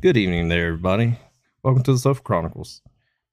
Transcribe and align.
Good 0.00 0.16
evening 0.16 0.48
there, 0.48 0.68
everybody. 0.68 1.18
Welcome 1.62 1.82
to 1.82 1.92
the 1.92 1.98
Sofa 1.98 2.22
Chronicles. 2.22 2.80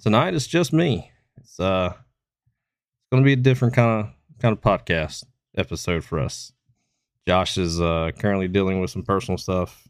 Tonight 0.01 0.33
it's 0.33 0.47
just 0.47 0.73
me. 0.73 1.09
It's 1.37 1.57
uh 1.61 1.93
it's 1.93 3.09
gonna 3.09 3.23
be 3.23 3.31
a 3.31 3.37
different 3.37 3.73
kind 3.73 4.01
of 4.01 4.13
kind 4.41 4.51
of 4.51 4.59
podcast 4.59 5.23
episode 5.55 6.03
for 6.03 6.19
us. 6.19 6.51
Josh 7.25 7.57
is 7.57 7.79
uh 7.79 8.11
currently 8.19 8.49
dealing 8.49 8.81
with 8.81 8.89
some 8.89 9.03
personal 9.03 9.37
stuff 9.37 9.87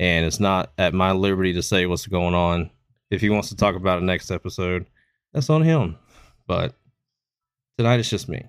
and 0.00 0.26
it's 0.26 0.40
not 0.40 0.72
at 0.76 0.92
my 0.92 1.12
liberty 1.12 1.52
to 1.52 1.62
say 1.62 1.86
what's 1.86 2.08
going 2.08 2.34
on. 2.34 2.70
If 3.12 3.20
he 3.20 3.30
wants 3.30 3.50
to 3.50 3.56
talk 3.56 3.76
about 3.76 3.98
it 3.98 4.06
next 4.06 4.32
episode, 4.32 4.86
that's 5.32 5.50
on 5.50 5.62
him. 5.62 5.98
But 6.48 6.74
tonight 7.78 8.00
it's 8.00 8.10
just 8.10 8.28
me. 8.28 8.44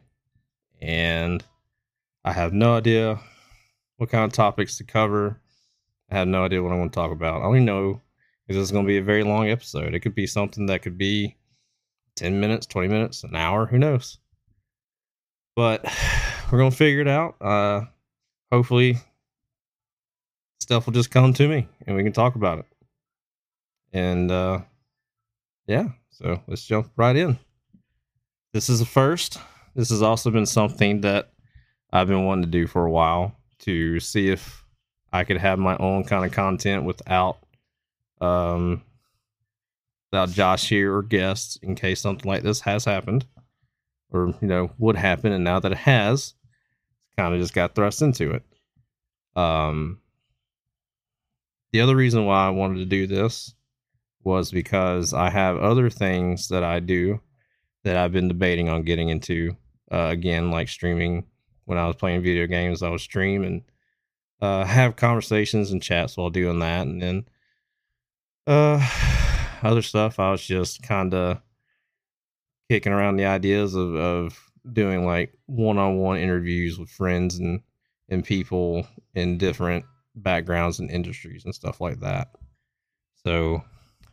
And 0.81 1.43
I 2.25 2.31
have 2.31 2.51
no 2.51 2.77
idea 2.77 3.19
what 3.97 4.09
kind 4.09 4.23
of 4.23 4.33
topics 4.33 4.79
to 4.79 4.83
cover. 4.83 5.39
I 6.09 6.15
have 6.15 6.27
no 6.27 6.45
idea 6.45 6.63
what 6.63 6.71
I 6.71 6.77
want 6.77 6.93
to 6.93 6.95
talk 6.95 7.11
about. 7.11 7.41
I 7.41 7.45
only 7.45 7.59
know 7.59 8.01
is 8.47 8.55
this 8.55 8.63
is 8.63 8.71
going 8.71 8.85
to 8.85 8.87
be 8.87 8.97
a 8.97 9.03
very 9.03 9.23
long 9.23 9.49
episode. 9.49 9.93
It 9.93 9.99
could 9.99 10.15
be 10.15 10.27
something 10.27 10.67
that 10.67 10.81
could 10.81 10.97
be 10.97 11.35
10 12.15 12.39
minutes, 12.39 12.65
20 12.65 12.87
minutes, 12.87 13.23
an 13.23 13.35
hour, 13.35 13.65
who 13.65 13.77
knows. 13.77 14.17
But 15.55 15.83
we're 16.51 16.59
going 16.59 16.71
to 16.71 16.77
figure 16.77 17.01
it 17.01 17.07
out. 17.07 17.35
Uh 17.41 17.85
hopefully 18.51 18.97
stuff 20.61 20.85
will 20.85 20.93
just 20.93 21.11
come 21.11 21.33
to 21.33 21.47
me 21.47 21.67
and 21.85 21.95
we 21.95 22.03
can 22.03 22.13
talk 22.13 22.35
about 22.35 22.59
it. 22.59 22.65
And 23.93 24.31
uh 24.31 24.61
yeah, 25.65 25.89
so 26.09 26.41
let's 26.47 26.65
jump 26.65 26.91
right 26.95 27.15
in. 27.15 27.37
This 28.53 28.69
is 28.69 28.79
the 28.79 28.85
first. 28.85 29.37
This 29.75 29.89
has 29.89 30.01
also 30.01 30.31
been 30.31 30.45
something 30.45 31.01
that 31.01 31.31
I've 31.91 32.07
been 32.07 32.25
wanting 32.25 32.45
to 32.45 32.49
do 32.49 32.67
for 32.67 32.85
a 32.85 32.91
while 32.91 33.35
to 33.59 33.99
see 33.99 34.29
if 34.29 34.63
I 35.17 35.23
could 35.23 35.37
have 35.37 35.59
my 35.59 35.75
own 35.77 36.03
kind 36.03 36.25
of 36.25 36.31
content 36.31 36.83
without 36.83 37.37
um 38.21 38.83
without 40.11 40.29
Josh 40.29 40.69
here 40.69 40.95
or 40.95 41.03
guests 41.03 41.57
in 41.61 41.75
case 41.75 41.99
something 41.99 42.29
like 42.29 42.43
this 42.43 42.61
has 42.61 42.85
happened 42.85 43.25
or 44.11 44.27
you 44.41 44.47
know 44.47 44.71
would 44.77 44.95
happen 44.95 45.31
and 45.31 45.43
now 45.43 45.59
that 45.59 45.71
it 45.71 45.77
has 45.79 46.33
kind 47.17 47.33
of 47.33 47.41
just 47.41 47.53
got 47.53 47.75
thrust 47.75 48.01
into 48.01 48.31
it. 48.31 48.43
Um 49.35 49.99
the 51.71 51.81
other 51.81 51.95
reason 51.95 52.25
why 52.25 52.47
I 52.47 52.49
wanted 52.49 52.79
to 52.79 52.85
do 52.85 53.07
this 53.07 53.53
was 54.23 54.51
because 54.51 55.13
I 55.13 55.29
have 55.29 55.57
other 55.57 55.89
things 55.89 56.49
that 56.49 56.63
I 56.63 56.79
do 56.79 57.21
that 57.83 57.97
I've 57.97 58.11
been 58.11 58.27
debating 58.27 58.69
on 58.69 58.83
getting 58.83 59.09
into. 59.09 59.55
Uh, 59.89 60.09
again, 60.09 60.51
like 60.51 60.67
streaming. 60.67 61.25
When 61.65 61.77
I 61.77 61.87
was 61.87 61.95
playing 61.95 62.21
video 62.21 62.45
games, 62.47 62.83
I 62.83 62.89
would 62.89 62.99
stream 62.99 63.43
and 63.43 63.61
uh, 64.41 64.65
have 64.65 64.95
conversations 64.95 65.71
and 65.71 65.81
chats 65.81 66.17
while 66.17 66.29
doing 66.29 66.59
that. 66.59 66.87
And 66.87 67.01
then 67.01 67.25
uh, 68.45 68.85
other 69.63 69.81
stuff, 69.81 70.19
I 70.19 70.31
was 70.31 70.45
just 70.45 70.81
kind 70.83 71.13
of 71.13 71.41
kicking 72.69 72.93
around 72.93 73.17
the 73.17 73.25
ideas 73.25 73.75
of, 73.75 73.95
of 73.95 74.51
doing 74.71 75.05
like 75.05 75.37
one 75.45 75.77
on 75.77 75.97
one 75.97 76.17
interviews 76.17 76.77
with 76.77 76.89
friends 76.89 77.39
and, 77.39 77.61
and 78.09 78.23
people 78.23 78.85
in 79.15 79.37
different 79.37 79.85
backgrounds 80.15 80.79
and 80.79 80.89
industries 80.91 81.45
and 81.45 81.55
stuff 81.55 81.79
like 81.79 81.99
that. 82.01 82.29
So 83.23 83.63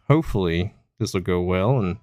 hopefully 0.06 0.74
this 0.98 1.14
will 1.14 1.20
go 1.20 1.40
well 1.40 1.78
and 1.78 1.98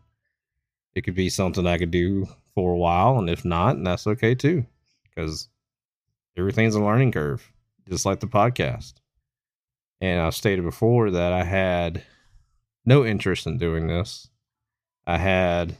it 0.95 1.01
could 1.01 1.15
be 1.15 1.29
something 1.29 1.65
I 1.65 1.77
could 1.77 1.91
do 1.91 2.27
for 2.53 2.73
a 2.73 2.77
while. 2.77 3.17
And 3.17 3.29
if 3.29 3.45
not, 3.45 3.77
and 3.77 3.87
that's 3.87 4.07
okay 4.07 4.35
too, 4.35 4.65
because 5.03 5.47
everything's 6.37 6.75
a 6.75 6.83
learning 6.83 7.11
curve, 7.11 7.49
just 7.89 8.05
like 8.05 8.19
the 8.19 8.27
podcast. 8.27 8.93
And 9.99 10.19
I've 10.19 10.35
stated 10.35 10.63
before 10.63 11.11
that 11.11 11.33
I 11.33 11.43
had 11.43 12.03
no 12.85 13.05
interest 13.05 13.45
in 13.45 13.57
doing 13.57 13.87
this. 13.87 14.27
I 15.05 15.17
had 15.17 15.77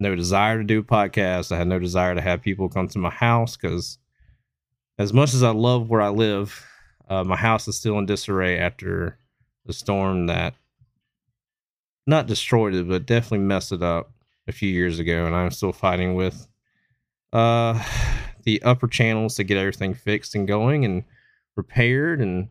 no 0.00 0.14
desire 0.14 0.58
to 0.58 0.64
do 0.64 0.80
a 0.80 0.84
podcast. 0.84 1.52
I 1.52 1.58
had 1.58 1.68
no 1.68 1.78
desire 1.78 2.14
to 2.14 2.20
have 2.20 2.42
people 2.42 2.68
come 2.68 2.88
to 2.88 2.98
my 2.98 3.10
house 3.10 3.56
because, 3.56 3.98
as 4.98 5.12
much 5.12 5.34
as 5.34 5.42
I 5.42 5.50
love 5.50 5.88
where 5.88 6.00
I 6.00 6.08
live, 6.08 6.64
uh, 7.08 7.24
my 7.24 7.36
house 7.36 7.68
is 7.68 7.76
still 7.76 7.98
in 7.98 8.06
disarray 8.06 8.58
after 8.58 9.18
the 9.66 9.72
storm 9.72 10.26
that 10.26 10.54
not 12.06 12.26
destroyed 12.26 12.74
it, 12.74 12.88
but 12.88 13.06
definitely 13.06 13.46
messed 13.46 13.72
it 13.72 13.82
up 13.82 14.12
a 14.46 14.52
few 14.52 14.68
years 14.68 14.98
ago. 14.98 15.26
And 15.26 15.34
I'm 15.34 15.50
still 15.50 15.72
fighting 15.72 16.14
with 16.14 16.46
uh, 17.32 17.82
the 18.44 18.62
upper 18.62 18.88
channels 18.88 19.36
to 19.36 19.44
get 19.44 19.58
everything 19.58 19.94
fixed 19.94 20.34
and 20.34 20.46
going 20.46 20.84
and 20.84 21.04
repaired. 21.56 22.20
And 22.20 22.48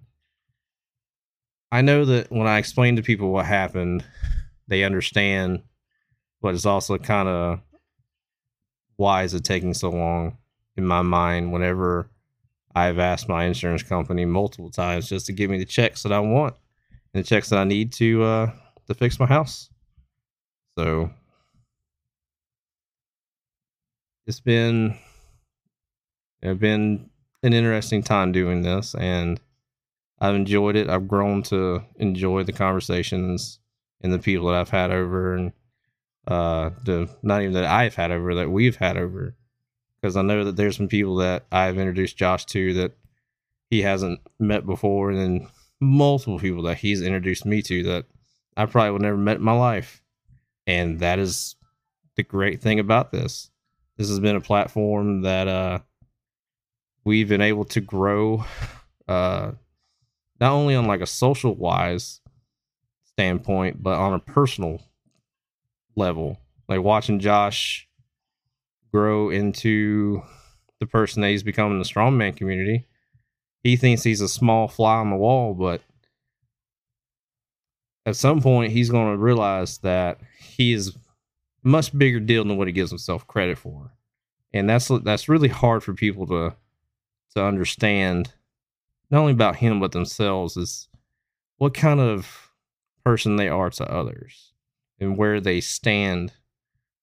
I 1.72 1.82
know 1.82 2.06
that 2.06 2.32
when 2.32 2.48
I 2.48 2.58
explain 2.58 2.96
to 2.96 3.02
people 3.02 3.32
what 3.32 3.46
happened, 3.46 4.04
they 4.68 4.84
understand, 4.84 5.64
but 6.42 6.54
it's 6.54 6.66
also 6.66 6.98
kind 6.98 7.28
of 7.28 7.60
why 8.96 9.24
is 9.24 9.34
it 9.34 9.44
taking 9.44 9.74
so 9.74 9.90
long 9.90 10.38
in 10.78 10.86
my 10.86 11.02
mind 11.02 11.52
whenever 11.52 12.10
I've 12.76 13.00
asked 13.00 13.30
my 13.30 13.46
insurance 13.46 13.84
company 13.84 14.26
multiple 14.26 14.72
times 14.72 15.08
just 15.08 15.28
to 15.28 15.34
give 15.34 15.50
me 15.50 15.58
the 15.58 15.66
checks 15.66 16.04
that 16.04 16.12
I 16.12 16.20
want 16.20 16.56
and 17.14 17.24
the 17.24 17.28
checks 17.28 17.50
that 17.50 17.60
I 17.60 17.64
need 17.64 17.92
to 17.94 18.24
uh, 18.24 18.52
to 18.88 18.94
fix 18.94 19.20
my 19.20 19.26
house. 19.26 19.70
So 20.78 21.12
it's 24.26 24.40
been 24.40 24.98
it's 26.44 26.60
been 26.60 27.10
an 27.42 27.54
interesting 27.54 28.04
time 28.04 28.32
doing 28.32 28.62
this 28.62 28.96
and 28.96 29.40
I've 30.20 30.36
enjoyed 30.36 30.76
it. 30.76 30.90
I've 30.90 31.08
grown 31.08 31.44
to 31.44 31.84
enjoy 31.96 32.44
the 32.44 32.54
conversations 32.54 33.60
and 34.02 34.14
the 34.14 34.20
people 34.20 34.48
that 34.48 34.56
I've 34.56 34.70
had 34.70 34.92
over 34.92 35.36
and 35.36 35.54
uh 36.28 36.70
the 36.86 37.10
not 37.22 37.42
even 37.42 37.54
that 37.54 37.66
I've 37.66 37.96
had 37.96 38.12
over 38.12 38.36
that 38.36 38.50
we've 38.50 38.78
had 38.78 38.98
over 38.98 39.36
because 40.02 40.16
I 40.16 40.22
know 40.22 40.46
that 40.46 40.56
there's 40.56 40.78
some 40.78 40.88
people 40.88 41.18
that 41.18 41.46
I've 41.52 41.78
introduced 41.78 42.18
Josh 42.18 42.46
to 42.48 42.74
that 42.76 42.92
he 43.70 43.82
hasn't 43.82 44.22
met 44.40 44.66
before 44.66 45.10
and 45.10 45.20
then 45.20 45.48
multiple 45.82 46.40
people 46.40 46.64
that 46.64 46.78
he's 46.78 47.02
introduced 47.02 47.46
me 47.46 47.62
to 47.64 47.84
that 47.84 48.06
I 48.56 48.66
probably 48.66 48.92
would 48.92 49.02
never 49.02 49.18
met 49.18 49.38
in 49.38 49.44
my 49.44 49.54
life. 49.54 50.02
And 50.68 51.00
that 51.00 51.20
is 51.20 51.56
the 52.16 52.24
great 52.24 52.62
thing 52.62 52.80
about 52.80 53.12
this. 53.12 53.50
This 53.98 54.10
has 54.10 54.20
been 54.20 54.36
a 54.36 54.42
platform 54.42 55.24
that 55.24 55.48
uh 55.48 55.80
we've 57.04 57.30
been 57.30 57.42
able 57.42 57.66
to 57.66 57.82
grow 57.82 58.44
uh 59.08 59.52
not 60.40 60.52
only 60.52 60.76
on 60.76 60.88
like 60.88 61.02
a 61.02 61.08
social 61.08 61.56
wise 61.56 62.22
standpoint, 63.14 63.82
but 63.82 63.98
on 63.98 64.14
a 64.14 64.20
personal 64.20 64.82
level. 65.96 66.38
Like 66.68 66.82
watching 66.82 67.20
Josh 67.20 67.88
grow 68.92 69.30
into 69.30 70.22
the 70.80 70.86
person 70.86 71.22
that 71.22 71.30
he's 71.30 71.44
becoming 71.44 71.74
in 71.74 71.80
the 71.80 71.86
strongman 71.86 72.36
community. 72.36 72.88
He 73.64 73.78
thinks 73.78 74.04
he's 74.04 74.22
a 74.22 74.28
small 74.28 74.68
fly 74.68 74.96
on 74.96 75.10
the 75.10 75.16
wall, 75.16 75.54
but 75.54 75.82
at 78.06 78.16
some 78.16 78.42
point 78.42 78.74
he's 78.74 78.90
going 78.90 79.12
to 79.12 79.18
realize 79.18 79.78
that 79.80 80.20
he 80.38 80.74
is 80.74 80.98
much 81.64 81.98
bigger 81.98 82.20
deal 82.20 82.44
than 82.44 82.58
what 82.58 82.68
he 82.68 82.74
gives 82.74 82.92
himself 82.92 83.26
credit 83.28 83.58
for. 83.58 83.92
And 84.54 84.70
that's 84.70 84.90
that's 85.04 85.30
really 85.30 85.48
hard 85.48 85.84
for 85.84 85.94
people 85.94 86.28
to 86.28 86.56
to 87.34 87.44
understand 87.44 88.34
not 89.10 89.20
only 89.20 89.34
about 89.34 89.58
him 89.58 89.80
but 89.80 89.92
themselves 89.92 90.58
is 90.58 90.88
what 91.58 91.74
kind 91.74 92.00
of 92.00 92.52
person 93.04 93.36
they 93.36 93.50
are 93.50 93.70
to 93.70 93.92
others 93.92 94.54
and 95.00 95.18
where 95.18 95.40
they 95.40 95.62
stand 95.62 96.34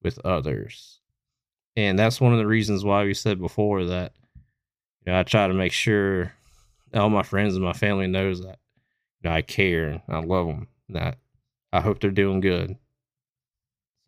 with 0.03 0.19
others. 0.25 1.01
And 1.77 1.99
that's 1.99 2.21
one 2.21 2.33
of 2.33 2.39
the 2.39 2.47
reasons 2.47 2.85
why 2.85 3.05
we 3.05 3.15
said 3.15 3.39
before 3.41 3.85
that 3.85 4.13
you 5.07 5.13
know, 5.13 5.19
I 5.19 5.23
try 5.23 5.47
to 5.47 5.55
make 5.55 5.73
sure 5.73 6.33
all 6.93 7.11
my 7.11 7.23
friends 7.23 7.55
and 7.55 7.65
my 7.65 7.73
family 7.73 8.07
knows 8.07 8.43
that 8.43 8.59
you 9.23 9.31
know, 9.31 9.37
I 9.37 9.43
care 9.43 9.89
and 9.89 10.03
I 10.09 10.21
love 10.21 10.47
them 10.47 10.69
that 10.91 11.19
I 11.73 11.81
hope 11.81 12.01
they're 12.01 12.11
doing 12.11 12.41
good. 12.41 12.77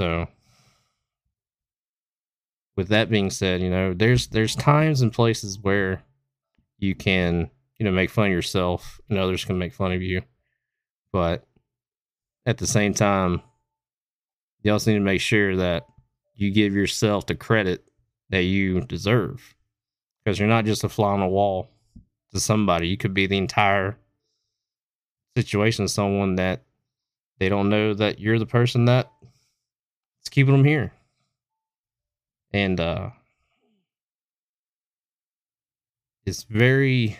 So 0.00 0.26
with 2.76 2.88
that 2.88 3.10
being 3.10 3.30
said, 3.30 3.60
you 3.60 3.70
know, 3.70 3.94
there's 3.94 4.28
there's 4.28 4.56
times 4.56 5.02
and 5.02 5.12
places 5.12 5.58
where 5.58 6.02
you 6.82 6.94
can, 6.96 7.48
you 7.78 7.84
know, 7.84 7.92
make 7.92 8.10
fun 8.10 8.26
of 8.26 8.32
yourself 8.32 9.00
and 9.08 9.18
others 9.18 9.44
can 9.44 9.58
make 9.58 9.72
fun 9.72 9.92
of 9.92 10.02
you. 10.02 10.22
But 11.12 11.46
at 12.44 12.58
the 12.58 12.66
same 12.66 12.92
time, 12.92 13.40
you 14.62 14.72
also 14.72 14.90
need 14.90 14.98
to 14.98 15.04
make 15.04 15.20
sure 15.20 15.56
that 15.56 15.86
you 16.34 16.50
give 16.50 16.74
yourself 16.74 17.26
the 17.26 17.36
credit 17.36 17.84
that 18.30 18.42
you 18.42 18.80
deserve. 18.80 19.54
Because 20.24 20.38
you're 20.38 20.48
not 20.48 20.64
just 20.64 20.84
a 20.84 20.88
fly 20.88 21.12
on 21.12 21.20
the 21.20 21.26
wall 21.26 21.68
to 22.32 22.40
somebody. 22.40 22.88
You 22.88 22.96
could 22.96 23.14
be 23.14 23.26
the 23.26 23.38
entire 23.38 23.96
situation 25.36 25.88
someone 25.88 26.36
that 26.36 26.62
they 27.38 27.48
don't 27.48 27.68
know 27.68 27.94
that 27.94 28.18
you're 28.18 28.38
the 28.38 28.46
person 28.46 28.86
that 28.86 29.10
is 30.22 30.28
keeping 30.28 30.52
them 30.52 30.64
here. 30.64 30.92
And 32.52 32.78
uh 32.78 33.10
it's 36.24 36.44
very 36.44 37.18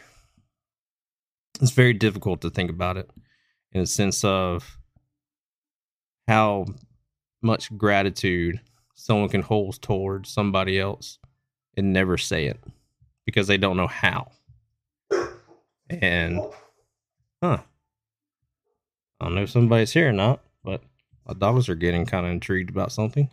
it's 1.61 1.73
very 1.73 1.93
difficult 1.93 2.41
to 2.41 2.51
think 2.51 2.71
about 2.71 2.97
it 2.97 3.11
in 3.73 3.81
a 3.83 3.87
sense 3.87 4.25
of 4.25 4.79
how 6.29 6.67
much 7.41 7.77
gratitude 7.77 8.61
someone 8.95 9.29
can 9.29 9.43
hold 9.43 9.81
towards 9.83 10.31
somebody 10.31 10.79
else 10.79 11.19
and 11.77 11.93
never 11.93 12.17
say 12.17 12.47
it 12.47 12.63
because 13.27 13.47
they 13.47 13.57
don't 13.57 13.77
know 13.77 13.87
how. 13.87 14.31
And, 15.91 16.41
huh. 17.43 17.59
I 19.21 19.25
don't 19.25 19.35
know 19.35 19.43
if 19.43 19.51
somebody's 19.51 19.93
here 19.93 20.09
or 20.09 20.13
not, 20.13 20.41
but 20.65 20.83
my 21.27 21.35
dogs 21.35 21.69
are 21.69 21.75
getting 21.75 22.07
kind 22.07 22.27
of 22.27 22.33
intrigued 22.33 22.71
about 22.71 22.93
something. 22.93 23.29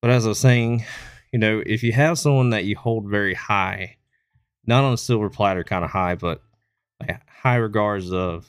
But 0.00 0.10
as 0.10 0.24
I 0.24 0.30
was 0.30 0.38
saying, 0.38 0.84
you 1.32 1.38
know, 1.38 1.62
if 1.64 1.82
you 1.82 1.92
have 1.92 2.18
someone 2.18 2.50
that 2.50 2.64
you 2.64 2.76
hold 2.76 3.08
very 3.08 3.34
high, 3.34 3.96
not 4.66 4.84
on 4.84 4.92
a 4.92 4.98
silver 4.98 5.28
platter 5.30 5.64
kind 5.64 5.84
of 5.84 5.90
high, 5.90 6.14
but 6.14 6.42
like 7.00 7.20
high 7.28 7.56
regards 7.56 8.12
of 8.12 8.46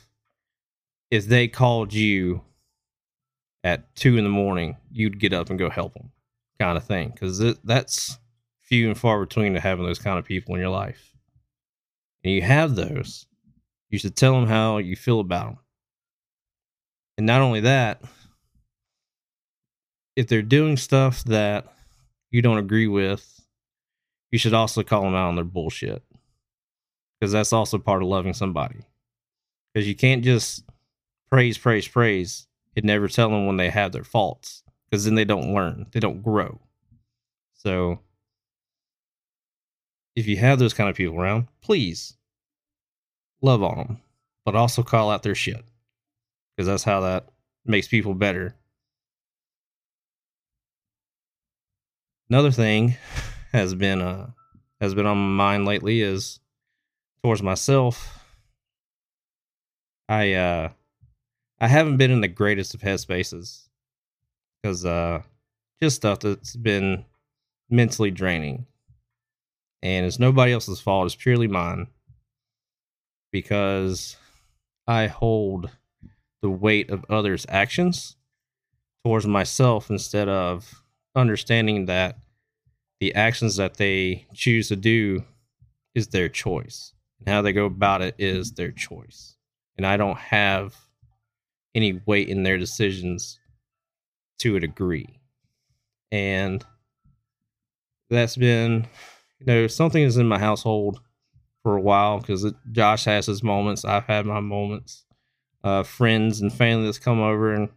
if 1.09 1.25
they 1.25 1.47
called 1.47 1.93
you 1.93 2.41
at 3.63 3.95
two 3.95 4.17
in 4.17 4.23
the 4.23 4.29
morning, 4.29 4.77
you'd 4.91 5.19
get 5.19 5.33
up 5.33 5.49
and 5.49 5.59
go 5.59 5.69
help 5.69 5.93
them, 5.93 6.11
kind 6.59 6.77
of 6.77 6.83
thing. 6.83 7.09
Because 7.09 7.39
that's 7.63 8.17
few 8.61 8.87
and 8.87 8.97
far 8.97 9.19
between 9.19 9.53
to 9.53 9.59
having 9.59 9.85
those 9.85 9.99
kind 9.99 10.19
of 10.19 10.25
people 10.25 10.55
in 10.55 10.61
your 10.61 10.69
life. 10.69 11.13
And 12.23 12.33
you 12.33 12.41
have 12.41 12.75
those, 12.75 13.25
you 13.89 13.99
should 13.99 14.15
tell 14.15 14.33
them 14.33 14.47
how 14.47 14.77
you 14.77 14.95
feel 14.95 15.19
about 15.19 15.45
them. 15.45 15.57
And 17.17 17.27
not 17.27 17.41
only 17.41 17.59
that, 17.61 18.01
if 20.15 20.27
they're 20.27 20.41
doing 20.41 20.77
stuff 20.77 21.23
that 21.25 21.65
you 22.31 22.41
don't 22.41 22.57
agree 22.57 22.87
with, 22.87 23.32
you 24.33 24.39
should 24.39 24.55
also 24.55 24.81
call 24.81 25.03
them 25.03 25.13
out 25.13 25.27
on 25.27 25.35
their 25.35 25.43
bullshit. 25.43 26.01
Because 27.19 27.31
that's 27.31 27.53
also 27.53 27.77
part 27.77 28.01
of 28.01 28.07
loving 28.07 28.33
somebody. 28.33 28.79
Because 29.71 29.87
you 29.87 29.93
can't 29.93 30.23
just 30.23 30.63
praise, 31.29 31.55
praise, 31.55 31.87
praise, 31.87 32.47
and 32.75 32.83
never 32.83 33.07
tell 33.07 33.29
them 33.29 33.45
when 33.45 33.57
they 33.57 33.69
have 33.69 33.91
their 33.91 34.03
faults. 34.03 34.63
Because 34.89 35.05
then 35.05 35.13
they 35.13 35.23
don't 35.23 35.53
learn, 35.53 35.85
they 35.91 35.99
don't 35.99 36.23
grow. 36.23 36.59
So, 37.53 37.99
if 40.15 40.25
you 40.25 40.37
have 40.37 40.57
those 40.57 40.73
kind 40.73 40.89
of 40.89 40.95
people 40.95 41.21
around, 41.21 41.45
please 41.61 42.17
love 43.43 43.61
on 43.61 43.77
them, 43.77 44.01
but 44.45 44.55
also 44.55 44.81
call 44.81 45.11
out 45.11 45.21
their 45.21 45.35
shit. 45.35 45.63
Because 46.57 46.65
that's 46.65 46.83
how 46.83 47.01
that 47.01 47.27
makes 47.67 47.87
people 47.87 48.15
better 48.15 48.55
Another 52.29 52.49
thing 52.49 52.95
has 53.53 53.75
been 53.75 54.01
uh 54.01 54.31
has 54.81 54.93
been 54.93 55.05
on 55.05 55.17
my 55.17 55.53
mind 55.53 55.65
lately 55.65 56.01
is 56.01 56.39
towards 57.23 57.41
myself. 57.41 58.19
I 60.09 60.33
uh 60.33 60.69
I 61.59 61.67
haven't 61.67 61.97
been 61.97 62.11
in 62.11 62.21
the 62.21 62.27
greatest 62.27 62.73
of 62.73 62.81
headspaces 62.81 63.69
because 64.61 64.85
uh 64.85 65.21
just 65.81 65.97
stuff 65.97 66.19
that's 66.19 66.55
been 66.55 67.05
mentally 67.69 68.11
draining. 68.11 68.65
And 69.81 70.05
it's 70.05 70.19
nobody 70.19 70.53
else's 70.53 70.79
fault, 70.79 71.05
it's 71.05 71.15
purely 71.15 71.47
mine. 71.47 71.87
Because 73.31 74.15
I 74.87 75.07
hold 75.07 75.69
the 76.41 76.49
weight 76.49 76.89
of 76.89 77.05
others' 77.09 77.45
actions 77.49 78.15
towards 79.03 79.25
myself 79.25 79.89
instead 79.89 80.29
of 80.29 80.83
understanding 81.15 81.85
that 81.85 82.17
the 83.03 83.15
actions 83.15 83.57
that 83.57 83.75
they 83.75 84.25
choose 84.33 84.69
to 84.69 84.77
do 84.77 85.21
is 85.93 86.07
their 86.07 86.29
choice. 86.29 86.93
And 87.19 87.27
how 87.27 87.41
they 87.41 87.51
go 87.51 87.65
about 87.65 88.01
it 88.01 88.15
is 88.17 88.53
their 88.53 88.71
choice. 88.71 89.35
And 89.75 89.85
i 89.85 89.97
don't 89.97 90.17
have 90.17 90.73
any 91.75 91.99
weight 92.05 92.29
in 92.29 92.43
their 92.43 92.57
decisions 92.57 93.41
to 94.39 94.55
a 94.55 94.61
degree. 94.61 95.19
And 96.13 96.65
that's 98.09 98.37
been 98.37 98.87
you 99.39 99.47
know 99.47 99.67
something 99.67 100.01
is 100.01 100.15
in 100.15 100.27
my 100.29 100.39
household 100.39 101.01
for 101.61 101.75
a 101.75 101.81
while 101.81 102.19
because 102.19 102.49
josh 102.71 103.03
has 103.03 103.25
his 103.25 103.43
moments. 103.43 103.83
I've 103.83 104.05
had 104.05 104.25
my 104.25 104.39
moments. 104.39 105.03
Uh, 105.61 105.83
friends 105.83 106.39
and 106.39 106.53
family 106.53 106.85
that's 106.85 106.99
come 106.99 107.19
over 107.19 107.51
and 107.51 107.67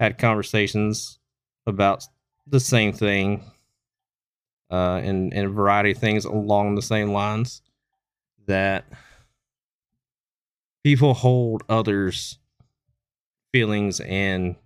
had 0.00 0.16
conversations 0.16 1.18
about 1.66 2.06
the 2.46 2.60
same 2.60 2.94
thing 2.94 3.42
uh, 4.70 5.00
and, 5.02 5.32
and 5.32 5.46
a 5.46 5.50
variety 5.50 5.92
of 5.92 5.98
things 5.98 6.24
along 6.24 6.74
the 6.74 6.82
same 6.82 7.12
lines 7.12 7.62
that 8.46 8.84
people 10.82 11.14
hold 11.14 11.62
others' 11.68 12.38
feelings 13.52 14.00
and 14.00 14.56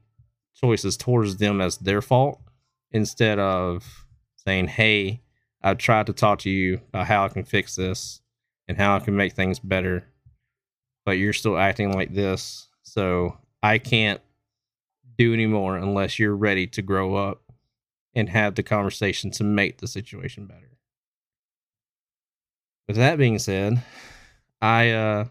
choices 0.54 0.96
towards 0.96 1.36
them 1.36 1.60
as 1.60 1.78
their 1.78 2.02
fault 2.02 2.40
instead 2.90 3.38
of 3.38 4.06
saying, 4.36 4.66
Hey, 4.66 5.20
I've 5.62 5.78
tried 5.78 6.06
to 6.06 6.12
talk 6.12 6.40
to 6.40 6.50
you 6.50 6.80
about 6.88 7.06
how 7.06 7.24
I 7.24 7.28
can 7.28 7.44
fix 7.44 7.76
this 7.76 8.20
and 8.66 8.76
how 8.76 8.96
I 8.96 9.00
can 9.00 9.16
make 9.16 9.32
things 9.32 9.58
better, 9.58 10.04
but 11.04 11.12
you're 11.12 11.32
still 11.32 11.58
acting 11.58 11.92
like 11.92 12.14
this. 12.14 12.68
So 12.82 13.36
I 13.62 13.78
can't 13.78 14.20
do 15.16 15.34
anymore 15.34 15.76
unless 15.76 16.18
you're 16.18 16.36
ready 16.36 16.66
to 16.68 16.82
grow 16.82 17.16
up 17.16 17.42
and 18.14 18.28
have 18.28 18.54
the 18.54 18.62
conversation 18.62 19.30
to 19.32 19.44
make 19.44 19.78
the 19.78 19.86
situation 19.86 20.46
better. 20.46 20.78
With 22.86 22.96
that 22.96 23.18
being 23.18 23.38
said, 23.38 23.82
I 24.60 24.90
uh 24.90 25.24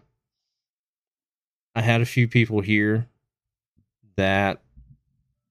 I 1.74 1.82
had 1.82 2.00
a 2.00 2.06
few 2.06 2.26
people 2.28 2.60
here 2.60 3.06
that 4.16 4.62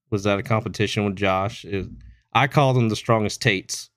was 0.10 0.28
at 0.28 0.40
a 0.40 0.44
competition 0.44 1.06
with 1.06 1.16
Josh. 1.16 1.64
It, 1.66 1.88
I 2.34 2.48
call 2.48 2.74
them 2.74 2.90
the 2.90 2.96
strongest 2.96 3.42
Tates. 3.42 3.90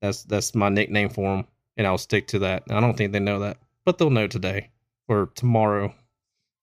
That's 0.00 0.22
that's 0.24 0.54
my 0.54 0.68
nickname 0.68 1.08
for 1.08 1.36
them, 1.36 1.46
and 1.76 1.86
I'll 1.86 1.98
stick 1.98 2.28
to 2.28 2.40
that. 2.40 2.64
I 2.70 2.80
don't 2.80 2.96
think 2.96 3.12
they 3.12 3.20
know 3.20 3.40
that, 3.40 3.58
but 3.84 3.98
they'll 3.98 4.10
know 4.10 4.28
today 4.28 4.70
or 5.08 5.30
tomorrow, 5.34 5.92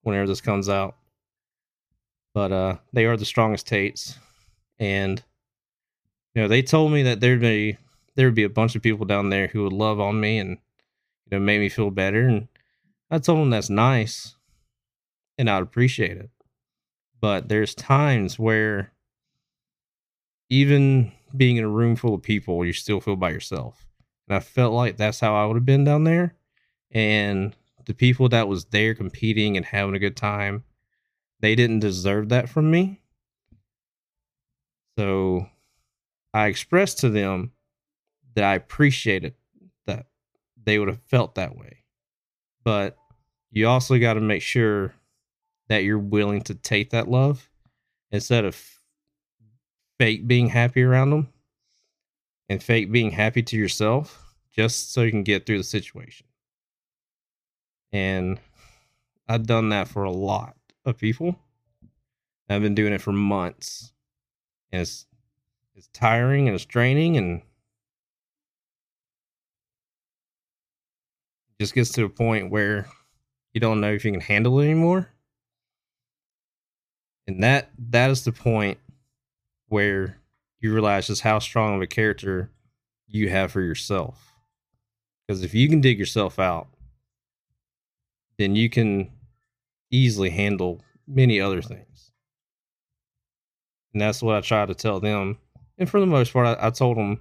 whenever 0.03 0.27
this 0.27 0.41
comes 0.41 0.69
out. 0.69 0.95
But 2.33 2.51
uh, 2.51 2.75
they 2.93 3.05
are 3.05 3.17
the 3.17 3.25
strongest 3.25 3.67
Tates, 3.67 4.17
and 4.79 5.21
you 6.35 6.41
know, 6.41 6.47
they 6.49 6.61
told 6.61 6.91
me 6.91 7.03
that 7.03 7.21
there'd 7.21 7.39
be 7.39 7.77
there 8.15 8.27
would 8.27 8.35
be 8.35 8.43
a 8.43 8.49
bunch 8.49 8.75
of 8.75 8.81
people 8.81 9.05
down 9.05 9.29
there 9.29 9.47
who 9.47 9.63
would 9.63 9.73
love 9.73 9.99
on 9.99 10.19
me 10.19 10.37
and 10.37 10.51
you 10.51 11.31
know 11.31 11.39
make 11.39 11.59
me 11.59 11.69
feel 11.69 11.91
better. 11.91 12.27
And 12.27 12.47
I 13.09 13.19
told 13.19 13.39
them 13.39 13.49
that's 13.49 13.69
nice, 13.69 14.35
and 15.37 15.49
I'd 15.49 15.63
appreciate 15.63 16.17
it. 16.17 16.29
But 17.21 17.47
there's 17.47 17.73
times 17.73 18.37
where 18.37 18.91
even 20.49 21.11
being 21.35 21.57
in 21.57 21.63
a 21.63 21.69
room 21.69 21.95
full 21.95 22.13
of 22.13 22.21
people, 22.21 22.65
you 22.65 22.73
still 22.73 22.99
feel 22.99 23.15
by 23.15 23.31
yourself. 23.31 23.87
And 24.27 24.35
I 24.35 24.39
felt 24.39 24.73
like 24.73 24.97
that's 24.97 25.19
how 25.19 25.35
I 25.35 25.45
would 25.45 25.55
have 25.55 25.65
been 25.65 25.83
down 25.85 26.03
there. 26.03 26.35
And 26.91 27.55
the 27.85 27.93
people 27.93 28.29
that 28.29 28.47
was 28.47 28.65
there 28.65 28.93
competing 28.93 29.57
and 29.57 29.65
having 29.65 29.95
a 29.95 29.99
good 29.99 30.17
time, 30.17 30.63
they 31.39 31.55
didn't 31.55 31.79
deserve 31.79 32.29
that 32.29 32.49
from 32.49 32.69
me. 32.71 33.01
So 34.97 35.47
I 36.35 36.47
expressed 36.47 36.99
to 36.99 37.09
them 37.09 37.53
that 38.33 38.43
I 38.43 38.55
appreciated 38.55 39.35
that 39.85 40.07
they 40.61 40.77
would 40.77 40.89
have 40.89 41.01
felt 41.03 41.35
that 41.35 41.57
way. 41.57 41.85
But 42.65 42.97
you 43.51 43.69
also 43.69 43.97
got 43.99 44.15
to 44.15 44.21
make 44.21 44.41
sure 44.41 44.93
that 45.69 45.85
you're 45.85 45.97
willing 45.97 46.41
to 46.41 46.53
take 46.53 46.89
that 46.89 47.07
love 47.07 47.49
instead 48.11 48.43
of 48.43 48.61
fake 49.97 50.27
being 50.27 50.49
happy 50.49 50.83
around 50.83 51.11
them 51.11 51.29
and 52.49 52.61
fake 52.61 52.91
being 52.91 53.11
happy 53.11 53.41
to 53.41 53.55
yourself 53.55 54.35
just 54.51 54.91
so 54.91 55.03
you 55.03 55.11
can 55.11 55.23
get 55.23 55.45
through 55.45 55.59
the 55.59 55.63
situation. 55.63 56.27
And 57.93 58.41
I've 59.29 59.47
done 59.47 59.69
that 59.69 59.87
for 59.87 60.03
a 60.03 60.11
lot 60.11 60.57
of 60.83 60.97
people. 60.97 61.39
I've 62.49 62.61
been 62.61 62.75
doing 62.75 62.91
it 62.91 63.01
for 63.01 63.13
months. 63.13 63.93
And 64.73 64.81
it's 64.81 65.05
it's 65.75 65.89
tiring 65.93 66.47
and 66.47 66.55
it's 66.55 66.65
draining 66.65 67.17
and 67.17 67.41
just 71.59 71.73
gets 71.73 71.91
to 71.91 72.05
a 72.05 72.09
point 72.09 72.49
where 72.49 72.87
you 73.53 73.59
don't 73.59 73.81
know 73.81 73.91
if 73.91 74.05
you 74.05 74.11
can 74.11 74.21
handle 74.21 74.59
it 74.59 74.65
anymore. 74.65 75.11
And 77.27 77.43
that 77.43 77.71
that 77.89 78.09
is 78.09 78.23
the 78.23 78.31
point 78.31 78.77
where 79.67 80.17
you 80.59 80.73
realize 80.73 81.07
just 81.07 81.21
how 81.21 81.39
strong 81.39 81.75
of 81.75 81.81
a 81.81 81.87
character 81.87 82.51
you 83.07 83.29
have 83.29 83.51
for 83.51 83.61
yourself. 83.61 84.33
Because 85.27 85.43
if 85.43 85.53
you 85.53 85.67
can 85.67 85.81
dig 85.81 85.99
yourself 85.99 86.39
out, 86.39 86.67
then 88.37 88.55
you 88.55 88.69
can 88.69 89.11
easily 89.91 90.29
handle 90.29 90.81
many 91.07 91.41
other 91.41 91.61
things. 91.61 92.11
And 93.93 94.01
that's 94.01 94.21
what 94.21 94.35
I 94.35 94.41
try 94.41 94.65
to 94.65 94.75
tell 94.75 94.99
them 94.99 95.37
and 95.77 95.89
for 95.89 95.99
the 95.99 96.05
most 96.05 96.31
part, 96.33 96.47
I, 96.47 96.67
I 96.67 96.69
told 96.69 96.97
them 96.97 97.19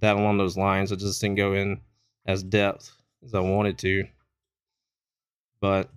that 0.00 0.16
along 0.16 0.38
those 0.38 0.56
lines. 0.56 0.92
I 0.92 0.96
just 0.96 1.20
didn't 1.20 1.36
go 1.36 1.54
in 1.54 1.80
as 2.26 2.42
depth 2.42 2.92
as 3.24 3.34
I 3.34 3.40
wanted 3.40 3.78
to. 3.78 4.06
But 5.60 5.88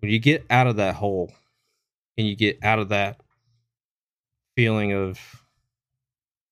when 0.00 0.10
you 0.10 0.18
get 0.18 0.44
out 0.50 0.66
of 0.66 0.76
that 0.76 0.94
hole 0.94 1.32
and 2.16 2.26
you 2.26 2.36
get 2.36 2.62
out 2.62 2.78
of 2.78 2.90
that 2.90 3.20
feeling 4.56 4.92
of 4.92 5.18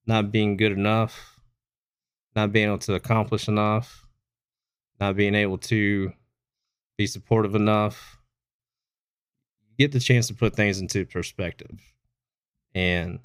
not 0.07 0.33
being 0.33 0.57
good 0.57 0.73
enough, 0.73 1.39
not 2.35 2.53
being 2.53 2.67
able 2.67 2.79
to 2.79 2.95
accomplish 2.95 3.49
enough, 3.49 4.07
not 5.01 5.17
being 5.17 5.35
able 5.35 5.59
to 5.59 6.13
be 6.99 7.07
supportive 7.07 7.55
enough, 7.55 8.19
you 9.69 9.75
get 9.79 9.93
the 9.93 10.01
chance 10.01 10.29
to 10.29 10.35
put 10.35 10.55
things 10.55 10.81
into 10.81 11.07
perspective. 11.07 11.79
And 12.75 13.21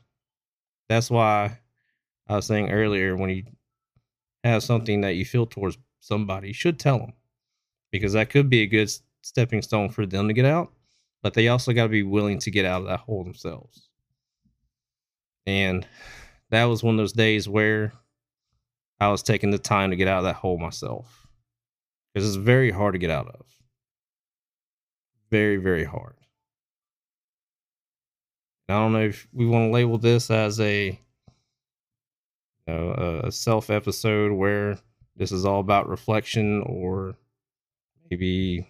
that's 0.92 1.10
why 1.10 1.58
I 2.28 2.36
was 2.36 2.46
saying 2.46 2.72
earlier 2.72 3.16
when 3.16 3.30
you 3.30 3.44
have 4.44 4.64
something 4.64 5.02
that 5.02 5.16
you 5.16 5.26
feel 5.26 5.46
towards 5.46 5.78
somebody, 6.00 6.50
you 6.50 6.54
should 6.54 6.80
tell 6.80 7.00
them 7.00 7.14
because 7.92 8.14
that 8.14 8.30
could 8.30 8.50
be 8.50 8.62
a 8.62 8.68
good 8.68 8.92
stepping 9.22 9.62
stone 9.62 9.90
for 9.90 10.06
them 10.06 10.28
to 10.28 10.34
get 10.34 10.46
out, 10.46 10.72
but 11.22 11.34
they 11.34 11.48
also 11.48 11.74
got 11.74 11.84
to 11.84 11.90
be 11.90 12.04
willing 12.04 12.40
to 12.40 12.52
get 12.52 12.66
out 12.66 12.82
of 12.82 12.88
that 12.88 13.00
hole 13.00 13.24
themselves. 13.24 13.90
And 15.46 15.88
that 16.50 16.66
was 16.66 16.84
one 16.84 16.96
of 16.96 16.98
those 16.98 17.14
days 17.14 17.48
where 17.48 17.94
I 19.00 19.10
was 19.10 19.24
taking 19.24 19.52
the 19.52 19.58
time 19.58 19.92
to 19.92 19.96
get 19.96 20.08
out 20.08 20.20
of 20.20 20.24
that 20.26 20.36
hole 20.36 20.60
myself 20.60 21.28
because 22.14 22.28
it's 22.28 22.36
very 22.36 22.72
hard 22.72 22.94
to 22.94 23.00
get 23.00 23.10
out 23.10 23.28
of. 23.28 23.46
Very, 25.30 25.58
very 25.58 25.86
hard. 25.86 26.16
I 28.70 28.74
don't 28.74 28.94
know 28.94 29.02
if 29.02 29.28
we 29.34 29.46
want 29.46 29.68
to 29.70 29.74
label 29.74 29.98
this 29.98 30.32
as 30.32 30.60
a 30.60 31.00
you 32.68 32.74
know, 32.74 33.22
a 33.26 33.32
self 33.32 33.70
episode 33.70 34.32
where 34.32 34.78
this 35.16 35.32
is 35.32 35.46
all 35.46 35.60
about 35.60 35.90
reflection 35.90 36.62
or 36.66 37.16
maybe 38.10 38.66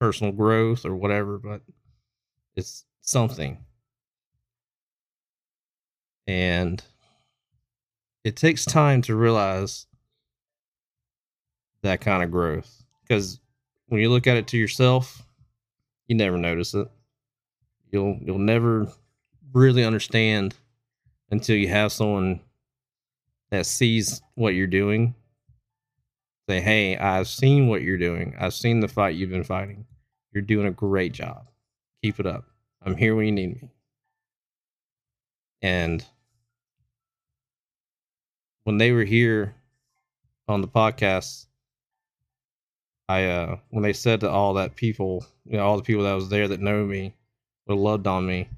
personal 0.00 0.32
growth 0.32 0.84
or 0.84 0.94
whatever, 0.94 1.38
but 1.38 1.62
it's 2.56 2.84
something. 3.00 3.58
And 6.26 6.82
it 8.24 8.36
takes 8.36 8.64
time 8.64 9.02
to 9.02 9.14
realize 9.14 9.86
that 11.82 12.00
kind 12.00 12.22
of 12.22 12.30
growth 12.30 12.82
because 13.02 13.40
when 13.88 14.00
you 14.00 14.10
look 14.10 14.26
at 14.26 14.38
it 14.38 14.46
to 14.48 14.56
yourself, 14.56 15.22
you 16.06 16.16
never 16.16 16.38
notice 16.38 16.72
it. 16.74 16.88
You'll 17.94 18.18
you'll 18.20 18.38
never 18.38 18.88
really 19.52 19.84
understand 19.84 20.56
until 21.30 21.54
you 21.56 21.68
have 21.68 21.92
someone 21.92 22.40
that 23.52 23.66
sees 23.66 24.20
what 24.34 24.54
you're 24.54 24.66
doing. 24.66 25.14
Say, 26.48 26.60
"Hey, 26.60 26.96
I've 26.96 27.28
seen 27.28 27.68
what 27.68 27.82
you're 27.82 27.96
doing. 27.96 28.34
I've 28.36 28.52
seen 28.52 28.80
the 28.80 28.88
fight 28.88 29.14
you've 29.14 29.30
been 29.30 29.44
fighting. 29.44 29.86
You're 30.32 30.42
doing 30.42 30.66
a 30.66 30.72
great 30.72 31.12
job. 31.12 31.46
Keep 32.02 32.18
it 32.18 32.26
up. 32.26 32.44
I'm 32.82 32.96
here 32.96 33.14
when 33.14 33.26
you 33.26 33.32
need 33.32 33.62
me." 33.62 33.70
And 35.62 36.04
when 38.64 38.78
they 38.78 38.90
were 38.90 39.04
here 39.04 39.54
on 40.48 40.62
the 40.62 40.68
podcast, 40.68 41.46
I 43.08 43.26
uh 43.26 43.58
when 43.70 43.84
they 43.84 43.92
said 43.92 44.18
to 44.20 44.30
all 44.30 44.54
that 44.54 44.74
people, 44.74 45.24
you 45.44 45.58
know, 45.58 45.64
all 45.64 45.76
the 45.76 45.84
people 45.84 46.02
that 46.02 46.14
was 46.14 46.28
there 46.28 46.48
that 46.48 46.60
know 46.60 46.84
me, 46.84 47.14
would 47.66 47.74
have 47.74 47.82
loved 47.82 48.06
on 48.06 48.26
me, 48.26 48.48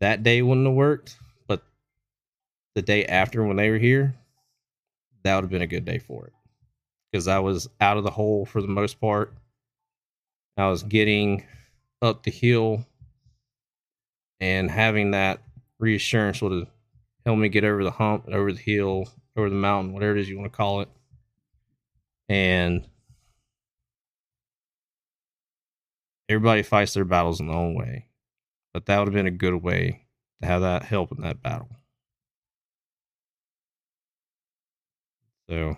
that 0.00 0.22
day 0.22 0.42
wouldn't 0.42 0.66
have 0.66 0.74
worked. 0.74 1.16
But 1.46 1.62
the 2.74 2.82
day 2.82 3.04
after 3.06 3.44
when 3.44 3.56
they 3.56 3.70
were 3.70 3.78
here, 3.78 4.14
that 5.22 5.34
would 5.34 5.44
have 5.44 5.50
been 5.50 5.62
a 5.62 5.66
good 5.66 5.84
day 5.84 5.98
for 5.98 6.26
it. 6.26 6.32
Because 7.10 7.28
I 7.28 7.38
was 7.38 7.68
out 7.80 7.96
of 7.96 8.04
the 8.04 8.10
hole 8.10 8.44
for 8.44 8.60
the 8.60 8.68
most 8.68 9.00
part. 9.00 9.34
I 10.56 10.68
was 10.68 10.82
getting 10.82 11.44
up 12.02 12.22
the 12.22 12.30
hill 12.30 12.84
and 14.40 14.70
having 14.70 15.12
that 15.12 15.40
reassurance 15.78 16.42
would 16.42 16.52
have 16.52 16.68
helped 17.24 17.40
me 17.40 17.48
get 17.48 17.64
over 17.64 17.84
the 17.84 17.90
hump, 17.90 18.28
over 18.28 18.52
the 18.52 18.58
hill, 18.58 19.08
over 19.36 19.48
the 19.48 19.54
mountain, 19.54 19.92
whatever 19.92 20.16
it 20.16 20.20
is 20.20 20.28
you 20.28 20.38
want 20.38 20.52
to 20.52 20.56
call 20.56 20.80
it. 20.80 20.88
And 22.28 22.84
everybody 26.28 26.62
fights 26.62 26.94
their 26.94 27.04
battles 27.04 27.40
in 27.40 27.46
their 27.46 27.56
own 27.56 27.74
way. 27.74 28.07
But 28.78 28.86
that 28.86 28.98
would 29.00 29.08
have 29.08 29.14
been 29.14 29.26
a 29.26 29.32
good 29.32 29.56
way 29.56 30.06
to 30.40 30.46
have 30.46 30.60
that 30.60 30.84
help 30.84 31.10
in 31.10 31.22
that 31.22 31.42
battle. 31.42 31.68
So, 35.50 35.76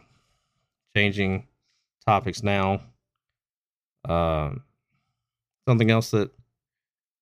changing 0.94 1.46
topics 2.04 2.42
now. 2.42 2.82
Um, 4.06 4.64
something 5.66 5.90
else 5.90 6.10
that 6.10 6.30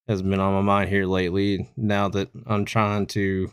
has 0.09 0.21
been 0.21 0.41
on 0.41 0.53
my 0.55 0.63
mind 0.63 0.91
here 0.91 1.07
lately, 1.07 1.71
now 1.77 2.09
that 2.09 2.31
I'm 2.49 2.65
trying 2.65 3.07
to 3.11 3.53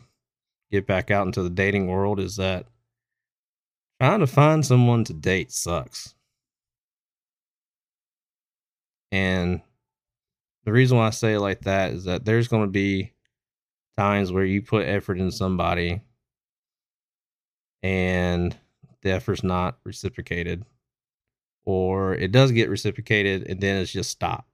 get 0.72 0.88
back 0.88 1.12
out 1.12 1.28
into 1.28 1.44
the 1.44 1.50
dating 1.52 1.86
world, 1.86 2.20
is 2.20 2.38
that 2.38 2.66
trying 4.02 4.22
to 4.22 4.26
find 4.26 4.66
someone 4.66 5.04
to 5.04 5.14
date 5.14 5.52
sucks. 5.52 6.16
And 9.12 9.62
the 10.66 10.72
reason 10.72 10.98
why 10.98 11.08
I 11.08 11.12
say 11.12 11.36
it 11.36 11.40
like 11.40 11.62
that 11.62 11.94
is 11.94 12.06
that 12.06 12.26
there's 12.26 12.48
going 12.48 12.64
to 12.64 12.72
be 12.72 13.14
times 13.98 14.32
where 14.32 14.44
you 14.44 14.62
put 14.62 14.88
effort 14.88 15.20
in 15.20 15.32
somebody 15.32 16.02
and 17.84 18.58
the 19.04 19.12
effort's 19.12 19.44
not 19.44 19.78
reciprocated, 19.84 20.66
or 21.66 22.16
it 22.16 22.32
does 22.32 22.52
get 22.52 22.70
reciprocated 22.70 23.48
and 23.48 23.62
then 23.62 23.78
it's 23.78 23.92
just 23.92 24.10
stopped. 24.10 24.50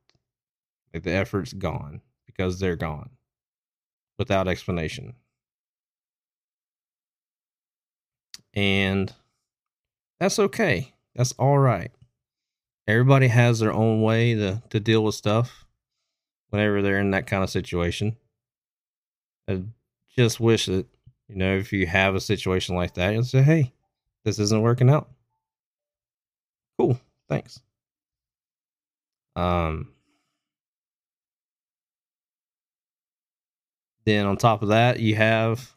Like 0.93 1.03
the 1.03 1.11
effort's 1.11 1.53
gone 1.53 2.01
because 2.25 2.59
they're 2.59 2.75
gone 2.75 3.11
without 4.19 4.49
explanation. 4.49 5.13
And 8.53 9.13
that's 10.19 10.39
okay. 10.39 10.93
That's 11.15 11.31
all 11.33 11.57
right. 11.57 11.91
Everybody 12.85 13.27
has 13.27 13.59
their 13.59 13.71
own 13.71 14.01
way 14.01 14.35
to, 14.35 14.61
to 14.71 14.79
deal 14.81 15.05
with 15.05 15.15
stuff 15.15 15.65
whenever 16.51 16.81
they're 16.81 16.99
in 16.99 17.11
that 17.11 17.27
kind 17.27 17.43
of 17.43 17.49
situation. 17.49 18.15
I 19.49 19.63
just 20.15 20.39
wish 20.39 20.67
that, 20.67 20.85
you 21.27 21.35
know, 21.35 21.55
if 21.57 21.73
you 21.73 21.87
have 21.87 22.15
a 22.15 22.21
situation 22.21 22.75
like 22.75 22.93
that, 22.93 23.11
you'll 23.11 23.23
say, 23.23 23.41
hey, 23.41 23.73
this 24.23 24.37
isn't 24.39 24.61
working 24.61 24.89
out. 24.89 25.09
Cool. 26.77 26.99
Thanks. 27.27 27.59
Um, 29.35 29.93
then 34.05 34.25
on 34.25 34.37
top 34.37 34.61
of 34.61 34.69
that, 34.69 34.99
you 34.99 35.15
have 35.15 35.73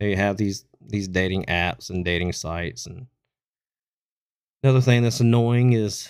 you 0.00 0.16
have 0.16 0.36
these 0.36 0.64
these 0.80 1.08
dating 1.08 1.44
apps 1.44 1.90
and 1.90 2.04
dating 2.04 2.32
sites 2.32 2.86
and 2.86 3.06
another 4.62 4.80
thing 4.80 5.02
that's 5.02 5.20
annoying 5.20 5.72
is 5.72 6.08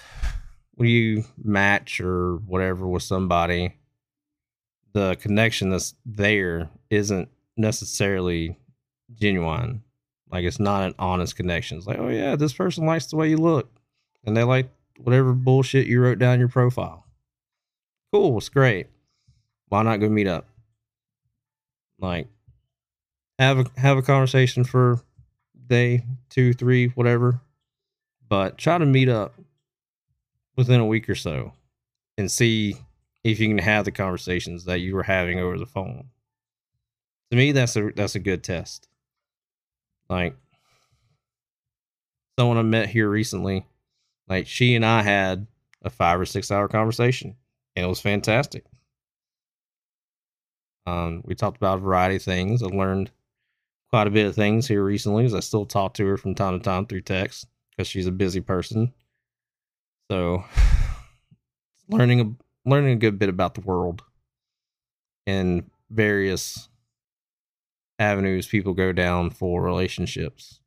when 0.74 0.88
you 0.88 1.24
match 1.42 2.00
or 2.00 2.36
whatever 2.36 2.86
with 2.86 3.02
somebody, 3.02 3.74
the 4.92 5.16
connection 5.16 5.70
that's 5.70 5.94
there 6.04 6.70
isn't 6.90 7.28
necessarily 7.56 8.56
genuine. 9.14 9.82
Like 10.30 10.44
it's 10.44 10.60
not 10.60 10.84
an 10.84 10.94
honest 10.98 11.36
connection. 11.36 11.78
It's 11.78 11.86
like, 11.86 11.98
oh 11.98 12.08
yeah, 12.08 12.36
this 12.36 12.52
person 12.52 12.86
likes 12.86 13.06
the 13.06 13.16
way 13.16 13.28
you 13.28 13.36
look, 13.36 13.70
and 14.24 14.36
they 14.36 14.44
like 14.44 14.70
whatever 14.98 15.32
bullshit 15.32 15.86
you 15.86 16.00
wrote 16.00 16.18
down 16.18 16.38
your 16.38 16.48
profile. 16.48 17.06
Cool, 18.12 18.38
it's 18.38 18.48
great. 18.48 18.88
Why 19.68 19.82
not 19.82 20.00
go 20.00 20.08
meet 20.08 20.26
up? 20.26 20.46
Like, 21.98 22.28
have 23.38 23.58
a 23.58 23.66
have 23.76 23.98
a 23.98 24.02
conversation 24.02 24.64
for 24.64 25.00
day 25.66 26.04
two, 26.30 26.52
three, 26.52 26.88
whatever. 26.88 27.40
But 28.28 28.56
try 28.56 28.78
to 28.78 28.86
meet 28.86 29.08
up 29.10 29.34
within 30.56 30.80
a 30.80 30.86
week 30.86 31.08
or 31.08 31.14
so 31.14 31.52
and 32.18 32.30
see 32.30 32.76
if 33.24 33.40
you 33.40 33.48
can 33.48 33.58
have 33.58 33.84
the 33.84 33.92
conversations 33.92 34.64
that 34.64 34.80
you 34.80 34.94
were 34.94 35.02
having 35.02 35.38
over 35.38 35.58
the 35.58 35.66
phone. 35.66 36.08
To 37.30 37.36
me, 37.36 37.52
that's 37.52 37.76
a 37.76 37.90
that's 37.96 38.14
a 38.14 38.20
good 38.20 38.42
test. 38.42 38.88
Like 40.08 40.36
someone 42.38 42.58
I 42.58 42.62
met 42.62 42.88
here 42.88 43.08
recently, 43.08 43.66
like 44.28 44.46
she 44.46 44.74
and 44.74 44.84
I 44.84 45.02
had 45.02 45.46
a 45.82 45.90
five 45.90 46.20
or 46.20 46.26
six 46.26 46.50
hour 46.50 46.68
conversation, 46.68 47.36
and 47.74 47.86
it 47.86 47.88
was 47.88 48.00
fantastic. 48.00 48.64
Um, 50.86 51.22
we 51.24 51.34
talked 51.34 51.56
about 51.56 51.78
a 51.78 51.80
variety 51.80 52.16
of 52.16 52.22
things. 52.22 52.62
I 52.62 52.66
learned 52.66 53.10
quite 53.88 54.08
a 54.08 54.10
bit 54.10 54.26
of 54.26 54.34
things 54.34 54.66
here 54.66 54.82
recently, 54.82 55.24
as 55.24 55.34
I 55.34 55.40
still 55.40 55.64
talk 55.64 55.94
to 55.94 56.06
her 56.06 56.16
from 56.16 56.34
time 56.34 56.58
to 56.58 56.62
time 56.62 56.86
through 56.86 57.02
text 57.02 57.46
because 57.70 57.86
she's 57.86 58.06
a 58.06 58.12
busy 58.12 58.40
person. 58.40 58.92
So, 60.12 60.44
learning 61.88 62.20
a 62.20 62.68
learning 62.68 62.92
a 62.92 62.96
good 62.96 63.18
bit 63.18 63.30
about 63.30 63.54
the 63.54 63.62
world 63.62 64.02
and 65.26 65.70
various 65.88 66.68
avenues 67.98 68.46
people 68.46 68.74
go 68.74 68.92
down 68.92 69.30
for 69.30 69.62
relationships. 69.62 70.60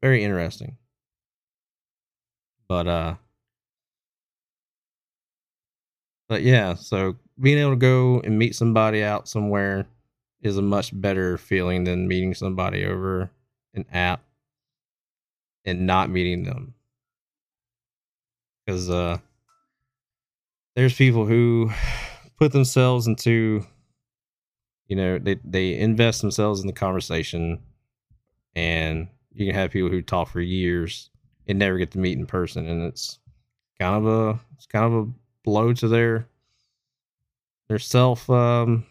Very 0.00 0.22
interesting. 0.22 0.76
But 2.68 2.86
uh 2.86 3.14
but 6.28 6.42
yeah, 6.42 6.74
so 6.74 7.16
being 7.40 7.58
able 7.58 7.70
to 7.72 7.76
go 7.76 8.20
and 8.20 8.38
meet 8.38 8.54
somebody 8.54 9.02
out 9.02 9.26
somewhere 9.26 9.86
is 10.40 10.56
a 10.56 10.62
much 10.62 10.92
better 10.94 11.36
feeling 11.36 11.82
than 11.82 12.06
meeting 12.06 12.34
somebody 12.34 12.84
over 12.86 13.32
an 13.74 13.86
app 13.92 14.22
and 15.64 15.84
not 15.84 16.10
meeting 16.10 16.44
them. 16.44 16.74
Because 18.64 18.90
uh, 18.90 19.18
there's 20.76 20.94
people 20.94 21.26
who 21.26 21.70
put 22.38 22.52
themselves 22.52 23.06
into, 23.06 23.64
you 24.86 24.96
know, 24.96 25.18
they, 25.18 25.36
they 25.44 25.78
invest 25.78 26.20
themselves 26.20 26.60
in 26.60 26.66
the 26.66 26.72
conversation, 26.72 27.60
and 28.54 29.08
you 29.32 29.46
can 29.46 29.54
have 29.54 29.70
people 29.70 29.90
who 29.90 30.02
talk 30.02 30.28
for 30.28 30.40
years 30.40 31.10
and 31.46 31.58
never 31.58 31.78
get 31.78 31.90
to 31.92 31.98
meet 31.98 32.18
in 32.18 32.26
person, 32.26 32.66
and 32.66 32.82
it's 32.82 33.18
kind 33.78 34.06
of 34.06 34.06
a 34.06 34.40
it's 34.56 34.66
kind 34.66 34.84
of 34.84 34.92
a 34.92 35.10
blow 35.42 35.72
to 35.72 35.88
their 35.88 36.28
their 37.68 37.78
self 37.78 38.28
um 38.28 38.84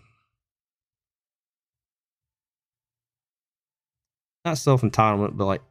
not 4.46 4.58
self 4.58 4.82
entitlement, 4.82 5.38
but 5.38 5.46
like 5.46 5.62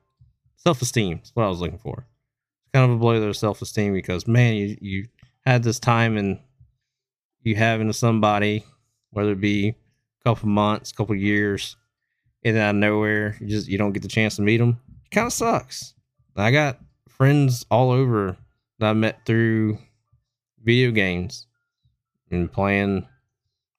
self 0.57 0.81
esteem. 0.83 1.17
That's 1.19 1.31
what 1.35 1.45
I 1.45 1.49
was 1.49 1.61
looking 1.61 1.78
for. 1.78 2.07
Kind 2.73 2.91
of 2.91 2.97
a 2.97 3.01
blow 3.01 3.15
to 3.15 3.21
their 3.21 3.33
self 3.33 3.63
esteem 3.63 3.93
because 3.93 4.27
man, 4.27 4.55
you 4.55 4.77
you 4.81 5.09
had 5.47 5.63
this 5.63 5.79
time 5.79 6.17
and 6.17 6.39
you 7.43 7.57
have 7.57 7.81
into 7.81 7.95
somebody, 7.95 8.65
whether 9.11 9.33
it 9.33 9.41
be 9.41 9.69
a 9.69 9.75
couple 10.25 10.49
months, 10.49 10.91
a 10.91 10.95
couple 10.95 11.15
years, 11.15 11.77
and 12.45 12.57
out 12.57 12.71
of 12.71 12.77
nowhere, 12.77 13.37
you 13.41 13.49
just 13.49 13.69
you 13.69 13.79
don't 13.79 13.93
get 13.93 14.03
the 14.03 14.09
chance 14.09 14.37
to 14.37 14.43
meet 14.43 14.59
them. 14.59 14.81
It 15.07 15.15
kind 15.15 15.27
of 15.27 15.33
sucks. 15.33 15.95
I 16.37 16.51
got 16.51 16.79
friends 17.09 17.67
all 17.71 17.91
over 17.91 18.37
that 18.79 18.91
I 18.91 18.93
met 18.93 19.27
through 19.27 19.79
video 20.63 20.91
games 20.91 21.47
and 22.31 22.51
playing 22.51 23.07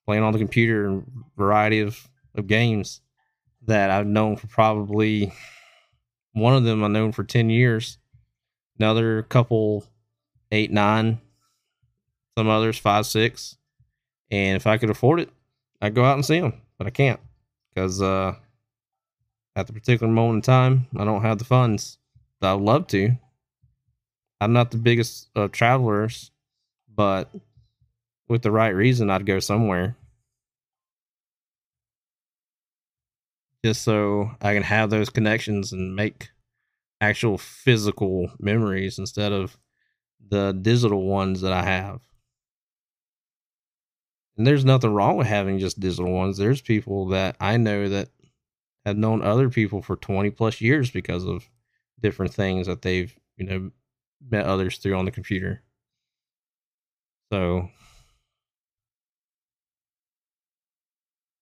playing 0.05 0.23
on 0.23 0.33
the 0.33 0.39
computer 0.39 0.87
and 0.87 1.23
variety 1.37 1.79
of, 1.81 2.09
of 2.35 2.47
games 2.47 3.01
that 3.67 3.91
I've 3.91 4.07
known 4.07 4.35
for 4.35 4.47
probably 4.47 5.31
one 6.33 6.55
of 6.55 6.63
them 6.63 6.83
I've 6.83 6.91
known 6.91 7.11
for 7.11 7.23
10 7.23 7.49
years. 7.49 7.99
Another 8.79 9.23
couple, 9.23 9.85
eight, 10.51 10.71
nine, 10.71 11.19
some 12.37 12.47
others, 12.47 12.77
five, 12.77 13.05
six. 13.05 13.57
And 14.31 14.55
if 14.55 14.67
I 14.67 14.77
could 14.77 14.89
afford 14.89 15.19
it, 15.19 15.29
I'd 15.81 15.95
go 15.95 16.05
out 16.05 16.15
and 16.15 16.25
see 16.25 16.39
them, 16.39 16.53
but 16.77 16.87
I 16.87 16.91
can't 16.91 17.19
because 17.73 18.01
uh, 18.01 18.35
at 19.55 19.67
the 19.67 19.73
particular 19.73 20.11
moment 20.11 20.37
in 20.37 20.41
time, 20.41 20.87
I 20.97 21.05
don't 21.05 21.21
have 21.21 21.39
the 21.39 21.45
funds. 21.45 21.97
that 22.41 22.53
I'd 22.53 22.61
love 22.61 22.87
to. 22.87 23.17
I'm 24.41 24.53
not 24.53 24.71
the 24.71 24.77
biggest 24.77 25.29
of 25.35 25.51
travelers, 25.51 26.31
but 26.93 27.29
with 28.27 28.41
the 28.41 28.51
right 28.51 28.69
reason, 28.69 29.09
I'd 29.09 29.25
go 29.25 29.39
somewhere. 29.39 29.97
just 33.63 33.81
so 33.81 34.31
I 34.41 34.53
can 34.53 34.63
have 34.63 34.89
those 34.89 35.09
connections 35.09 35.73
and 35.73 35.95
make 35.95 36.29
actual 37.01 37.37
physical 37.37 38.31
memories 38.39 38.99
instead 38.99 39.31
of 39.31 39.57
the 40.29 40.51
digital 40.51 41.03
ones 41.05 41.41
that 41.41 41.53
I 41.53 41.63
have. 41.63 42.01
And 44.37 44.47
there's 44.47 44.65
nothing 44.65 44.93
wrong 44.93 45.17
with 45.17 45.27
having 45.27 45.59
just 45.59 45.79
digital 45.79 46.11
ones. 46.11 46.37
There's 46.37 46.61
people 46.61 47.07
that 47.07 47.35
I 47.39 47.57
know 47.57 47.89
that 47.89 48.09
have 48.85 48.97
known 48.97 49.21
other 49.21 49.49
people 49.49 49.81
for 49.81 49.95
20 49.97 50.29
plus 50.29 50.61
years 50.61 50.89
because 50.89 51.25
of 51.25 51.49
different 51.99 52.33
things 52.33 52.67
that 52.67 52.81
they've, 52.81 53.13
you 53.37 53.45
know, 53.45 53.71
met 54.29 54.45
others 54.45 54.77
through 54.77 54.95
on 54.95 55.05
the 55.05 55.11
computer. 55.11 55.61
So 57.31 57.69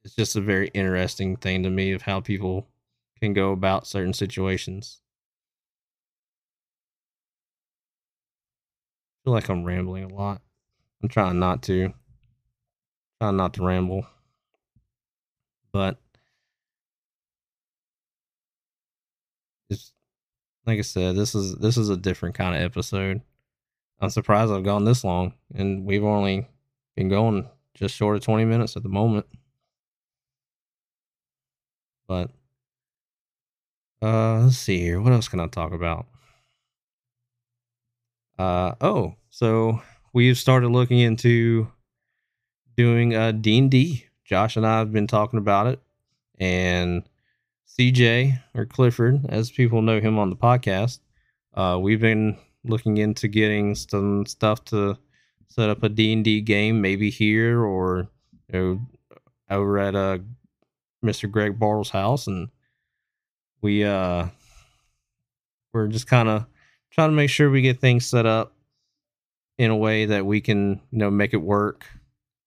it's 0.04 0.16
just 0.16 0.36
a 0.36 0.42
very 0.42 0.70
interesting 0.70 1.38
thing 1.38 1.64
to 1.64 1.70
me 1.70 1.92
of 1.92 2.02
how 2.02 2.20
people 2.20 2.68
can 3.22 3.34
go 3.34 3.52
about 3.52 3.88
certain 3.88 4.14
situations. 4.14 5.02
Feel 9.28 9.34
like 9.34 9.50
I'm 9.50 9.66
rambling 9.66 10.06
a 10.06 10.16
lot. 10.16 10.42
I'm 11.04 11.10
trying 11.10 11.38
not 11.38 11.62
to. 11.64 11.94
Trying 13.20 13.36
not 13.36 13.56
to 13.56 13.66
ramble. 13.66 14.08
But 15.74 15.98
it's 19.70 19.92
like 20.66 20.80
I 20.80 20.82
said, 20.82 21.18
this 21.18 21.36
is 21.36 21.56
this 21.56 21.76
is 21.76 21.90
a 21.90 21.98
different 21.98 22.36
kind 22.36 22.56
of 22.56 22.62
episode. 22.62 23.22
I'm 24.00 24.10
surprised 24.10 24.50
I've 24.50 24.64
gone 24.64 24.86
this 24.86 25.04
long 25.04 25.34
and 25.54 25.86
we've 25.86 26.06
only 26.06 26.48
been 26.96 27.10
going 27.10 27.50
just 27.74 27.96
short 27.96 28.16
of 28.16 28.24
20 28.24 28.46
minutes 28.46 28.78
at 28.78 28.84
the 28.84 28.88
moment. 28.88 29.26
But 32.08 32.30
uh, 34.02 34.40
let's 34.44 34.58
see 34.58 34.80
here. 34.80 35.02
What 35.02 35.12
else 35.12 35.28
can 35.28 35.42
I 35.42 35.48
talk 35.48 35.74
about? 35.74 36.06
Uh, 38.38 38.74
oh, 38.82 39.16
so 39.30 39.82
we've 40.14 40.38
started 40.38 40.70
looking 40.70 41.00
into 41.00 41.68
doing 42.76 43.16
a 43.16 43.34
D&D. 43.34 44.06
Josh 44.26 44.58
and 44.58 44.68
I 44.68 44.80
have 44.80 44.92
been 44.92 45.08
talking 45.08 45.40
about 45.40 45.68
it, 45.68 45.82
and 46.40 47.08
CJ 47.68 48.42
or 48.54 48.66
Clifford, 48.66 49.26
as 49.30 49.50
people 49.50 49.82
know 49.82 50.00
him 50.00 50.20
on 50.20 50.30
the 50.30 50.36
podcast, 50.36 51.00
uh, 51.54 51.78
we've 51.82 52.02
been 52.02 52.38
looking 52.64 52.98
into 52.98 53.28
getting 53.28 53.74
some 53.74 54.26
stuff 54.26 54.66
to 54.66 54.98
set 55.48 55.70
up 55.70 55.82
a 55.84 55.90
D&D 55.90 56.42
game, 56.42 56.82
maybe 56.82 57.10
here 57.10 57.64
or 57.64 58.08
you 58.52 58.60
know 58.60 58.82
over 59.50 59.80
at 59.80 59.96
a 59.96 60.22
Mr. 61.04 61.30
Greg 61.32 61.58
Bartle's 61.58 61.90
house, 61.90 62.28
and 62.28 62.50
we 63.62 63.84
uh 63.84 64.28
we're 65.74 65.88
just 65.88 66.08
kind 66.08 66.28
of 66.30 66.46
trying 66.98 67.10
to 67.10 67.16
make 67.16 67.30
sure 67.30 67.50
we 67.50 67.62
get 67.62 67.80
things 67.80 68.06
set 68.06 68.26
up 68.26 68.54
in 69.58 69.70
a 69.70 69.76
way 69.76 70.06
that 70.06 70.26
we 70.26 70.42
can 70.42 70.82
you 70.92 70.98
know 70.98 71.12
make 71.12 71.34
it 71.34 71.38
work 71.38 71.86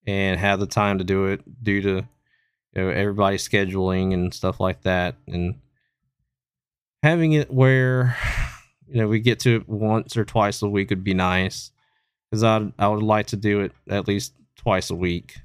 and 0.07 0.41
have 0.41 0.59
the 0.59 0.67
time 0.67 0.99
to 0.99 1.05
do 1.05 1.27
it 1.27 1.41
due 1.63 1.81
to 1.81 1.89
you 2.73 2.83
know 2.83 2.89
everybody's 2.89 3.47
scheduling 3.47 4.13
and 4.13 4.35
stuff 4.35 4.59
like 4.59 4.83
that 4.83 5.15
and 5.27 5.55
having 7.03 7.33
it 7.33 7.53
where 7.53 8.17
you 8.89 9.01
know 9.01 9.07
we 9.07 9.21
get 9.21 9.39
to 9.41 9.57
it 9.57 9.69
once 9.69 10.17
or 10.17 10.25
twice 10.25 10.63
a 10.63 10.69
week 10.69 10.91
would 10.91 11.05
be 11.05 11.15
nice 11.15 11.71
because 12.31 12.43
I 12.43 12.73
I 12.79 12.89
would 12.89 13.03
like 13.03 13.27
to 13.29 13.37
do 13.37 13.61
it 13.61 13.73
at 13.89 14.09
least 14.09 14.35
twice 14.57 14.91
a 14.91 14.97
week. 14.97 15.39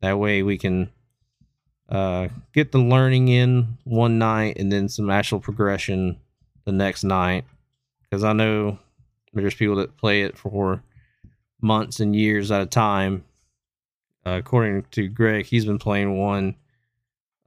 That 0.00 0.18
way 0.18 0.42
we 0.42 0.56
can 0.56 0.90
uh, 1.90 2.28
get 2.54 2.72
the 2.72 2.78
learning 2.78 3.28
in 3.28 3.76
one 3.84 4.18
night 4.18 4.56
and 4.58 4.72
then 4.72 4.88
some 4.88 5.10
actual 5.10 5.40
progression 5.40 6.18
the 6.64 6.72
next 6.72 7.04
night. 7.04 7.44
Because 8.10 8.24
I 8.24 8.32
know 8.32 8.78
there's 9.32 9.54
people 9.54 9.76
that 9.76 9.96
play 9.96 10.22
it 10.22 10.36
for 10.36 10.82
months 11.60 12.00
and 12.00 12.14
years 12.16 12.50
at 12.50 12.62
a 12.62 12.66
time. 12.66 13.24
Uh, 14.26 14.32
according 14.32 14.84
to 14.90 15.08
Greg, 15.08 15.46
he's 15.46 15.64
been 15.64 15.78
playing 15.78 16.18
one, 16.18 16.56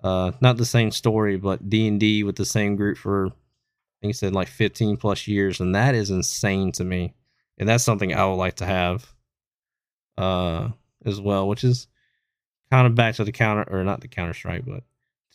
uh, 0.03 0.31
not 0.41 0.57
the 0.57 0.65
same 0.65 0.91
story, 0.91 1.37
but 1.37 1.69
D 1.69 1.87
and 1.87 1.99
D 1.99 2.23
with 2.23 2.35
the 2.35 2.45
same 2.45 2.75
group 2.75 2.97
for, 2.97 3.27
I 3.27 3.29
think 4.01 4.09
he 4.09 4.13
said 4.13 4.33
like 4.33 4.47
15 4.47 4.97
plus 4.97 5.27
years, 5.27 5.59
and 5.59 5.75
that 5.75 5.95
is 5.95 6.09
insane 6.09 6.71
to 6.73 6.83
me. 6.83 7.13
And 7.57 7.69
that's 7.69 7.83
something 7.83 8.13
I 8.13 8.25
would 8.25 8.35
like 8.35 8.55
to 8.55 8.65
have, 8.65 9.13
uh, 10.17 10.69
as 11.05 11.21
well, 11.21 11.47
which 11.47 11.63
is 11.63 11.87
kind 12.71 12.87
of 12.87 12.95
back 12.95 13.15
to 13.15 13.23
the 13.23 13.31
counter 13.31 13.65
or 13.69 13.83
not 13.83 14.01
the 14.01 14.07
counter 14.07 14.33
strike, 14.33 14.65
but 14.65 14.83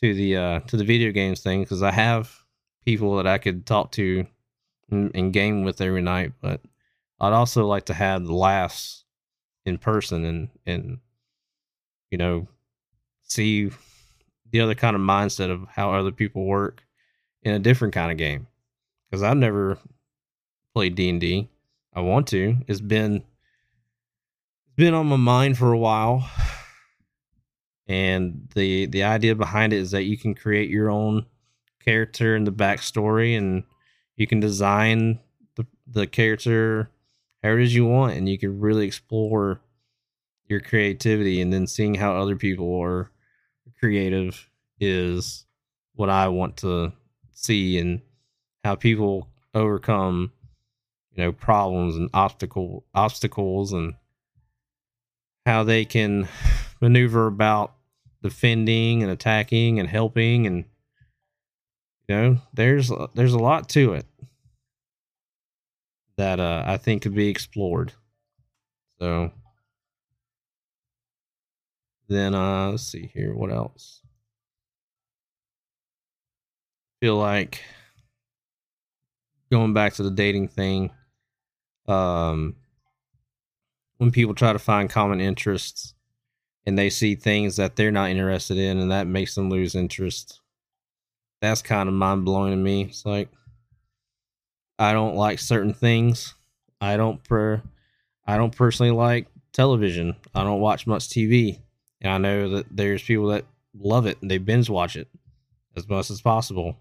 to 0.01 0.15
the 0.15 0.37
uh 0.37 0.61
to 0.61 0.77
the 0.77 0.85
video 0.85 1.13
games 1.13 1.41
thing 1.41 1.63
because 1.63 1.83
I 1.83 1.91
have 1.91 2.35
people 2.85 3.17
that 3.17 3.27
I 3.27 3.39
could 3.39 3.67
talk 3.67 3.93
to 3.93 4.27
and, 4.91 5.11
and, 5.15 5.33
game 5.33 5.65
with 5.65 5.81
every 5.81 6.03
night, 6.03 6.33
but 6.41 6.61
I'd 7.21 7.33
also 7.33 7.67
like 7.67 7.87
to 7.87 7.95
have 7.95 8.25
the 8.25 8.35
laughs 8.35 9.05
in 9.65 9.79
person 9.79 10.25
and 10.25 10.49
and 10.65 10.99
you 12.11 12.17
know 12.17 12.49
see 13.23 13.71
the 14.51 14.61
other 14.61 14.75
kind 14.75 14.97
of 14.97 15.03
mindset 15.03 15.51
of 15.51 15.67
how 15.69 15.93
other 15.93 16.13
people 16.13 16.45
work 16.45 16.85
in 17.43 17.53
a 17.53 17.59
different 17.59 17.93
kind 17.93 18.11
of 18.11 18.17
game 18.17 18.47
because 19.11 19.23
I've 19.23 19.37
never 19.37 19.79
played 20.75 20.95
D 20.95 21.09
and 21.09 21.21
D. 21.21 21.49
I 21.95 22.01
want 22.01 22.29
to. 22.29 22.57
It's 22.67 22.81
been 22.81 23.17
it's 23.17 24.77
been 24.77 24.95
on 24.95 25.07
my 25.07 25.17
mind 25.17 25.59
for 25.59 25.73
a 25.73 25.79
while 25.79 26.29
and 27.89 28.49
the 28.55 28.87
the 28.87 29.03
idea 29.03 29.35
behind 29.35 29.73
it 29.73 29.79
is 29.79 29.91
that 29.93 30.05
you 30.05 30.17
can 30.17 30.35
create 30.35 30.69
your 30.69 30.91
own 30.91 31.25
character 31.83 32.37
and 32.37 32.47
the 32.47 32.53
backstory 32.53 33.37
and 33.37 33.65
you 34.19 34.27
can 34.27 34.41
design 34.41 35.21
the, 35.57 35.67
the 35.87 36.07
character 36.07 36.91
however 37.43 37.61
it 37.61 37.65
is 37.65 37.75
you 37.75 37.87
want 37.87 38.15
and 38.15 38.29
you 38.29 38.39
can 38.39 38.61
really 38.61 38.87
explore 38.87 39.61
your 40.47 40.61
creativity 40.61 41.41
and 41.41 41.53
then 41.53 41.67
seeing 41.67 41.95
how 41.95 42.17
other 42.17 42.37
people 42.37 42.79
are 42.81 43.11
creative 43.79 44.51
is 44.81 45.47
what 45.95 46.11
I 46.11 46.29
want 46.29 46.59
to 46.59 46.93
see 47.33 47.79
and 47.79 48.01
how 48.65 48.75
people 48.75 49.29
overcome 49.55 50.33
you 51.13 51.25
know 51.25 51.33
problems 51.33 51.97
and 51.97 52.11
obstacle 52.13 52.85
obstacles 52.95 53.73
and 53.73 53.95
how 55.47 55.63
they 55.63 55.85
can 55.85 56.29
maneuver 56.81 57.27
about 57.27 57.75
defending 58.23 59.03
and 59.03 59.13
attacking 59.13 59.79
and 59.79 59.89
helping 59.89 60.47
and 60.47 60.65
you 62.09 62.15
know 62.15 62.39
there's 62.53 62.91
there's 63.15 63.33
a 63.33 63.39
lot 63.39 63.69
to 63.69 63.93
it 63.93 64.07
that 66.19 66.41
uh, 66.41 66.65
I 66.67 66.77
think 66.77 67.03
could 67.03 67.15
be 67.15 67.29
explored. 67.29 67.93
So 69.01 69.31
then 72.09 72.35
uh 72.35 72.71
let's 72.71 72.83
see 72.83 73.11
here 73.15 73.35
what 73.35 73.53
else. 73.53 74.03
Feel 77.01 77.17
like 77.17 77.63
going 79.53 79.73
back 79.73 79.95
to 79.95 80.03
the 80.03 80.11
dating 80.11 80.49
thing 80.49 80.91
um 81.87 82.57
when 83.99 84.11
people 84.11 84.35
try 84.35 84.53
to 84.53 84.59
find 84.59 84.91
common 84.91 85.21
interests 85.21 85.95
and 86.67 86.77
they 86.77 86.91
see 86.91 87.15
things 87.15 87.57
that 87.57 87.77
they're 87.77 87.93
not 87.93 88.11
interested 88.11 88.59
in 88.59 88.79
and 88.79 88.91
that 88.91 89.07
makes 89.07 89.35
them 89.35 89.49
lose 89.49 89.75
interest 89.75 90.41
that's 91.41 91.63
kind 91.63 91.89
of 91.89 91.95
mind 91.95 92.27
blowing 92.27 92.51
to 92.51 92.57
me 92.57 92.83
it's 92.83 93.07
like 93.07 93.31
i 94.79 94.93
don't 94.93 95.17
like 95.17 95.39
certain 95.39 95.75
things. 95.75 96.35
I 96.81 96.97
don't 96.97 97.23
per 97.25 97.63
i 98.27 98.37
don't 98.37 98.55
personally 98.55 98.93
like 98.93 99.27
television. 99.53 100.15
I 100.35 100.45
don't 100.45 100.61
watch 100.61 100.87
much 100.87 101.09
tv 101.09 101.61
and 102.01 102.13
i 102.13 102.19
know 102.19 102.51
that 102.51 102.67
there's 102.71 103.03
people 103.03 103.29
that 103.29 103.45
love 103.79 104.07
it. 104.07 104.19
And 104.21 104.31
they 104.31 104.39
binge 104.39 104.71
watch 104.71 104.97
it 104.97 105.09
as 105.77 105.89
much 105.89 106.11
as 106.11 106.21
possible. 106.21 106.77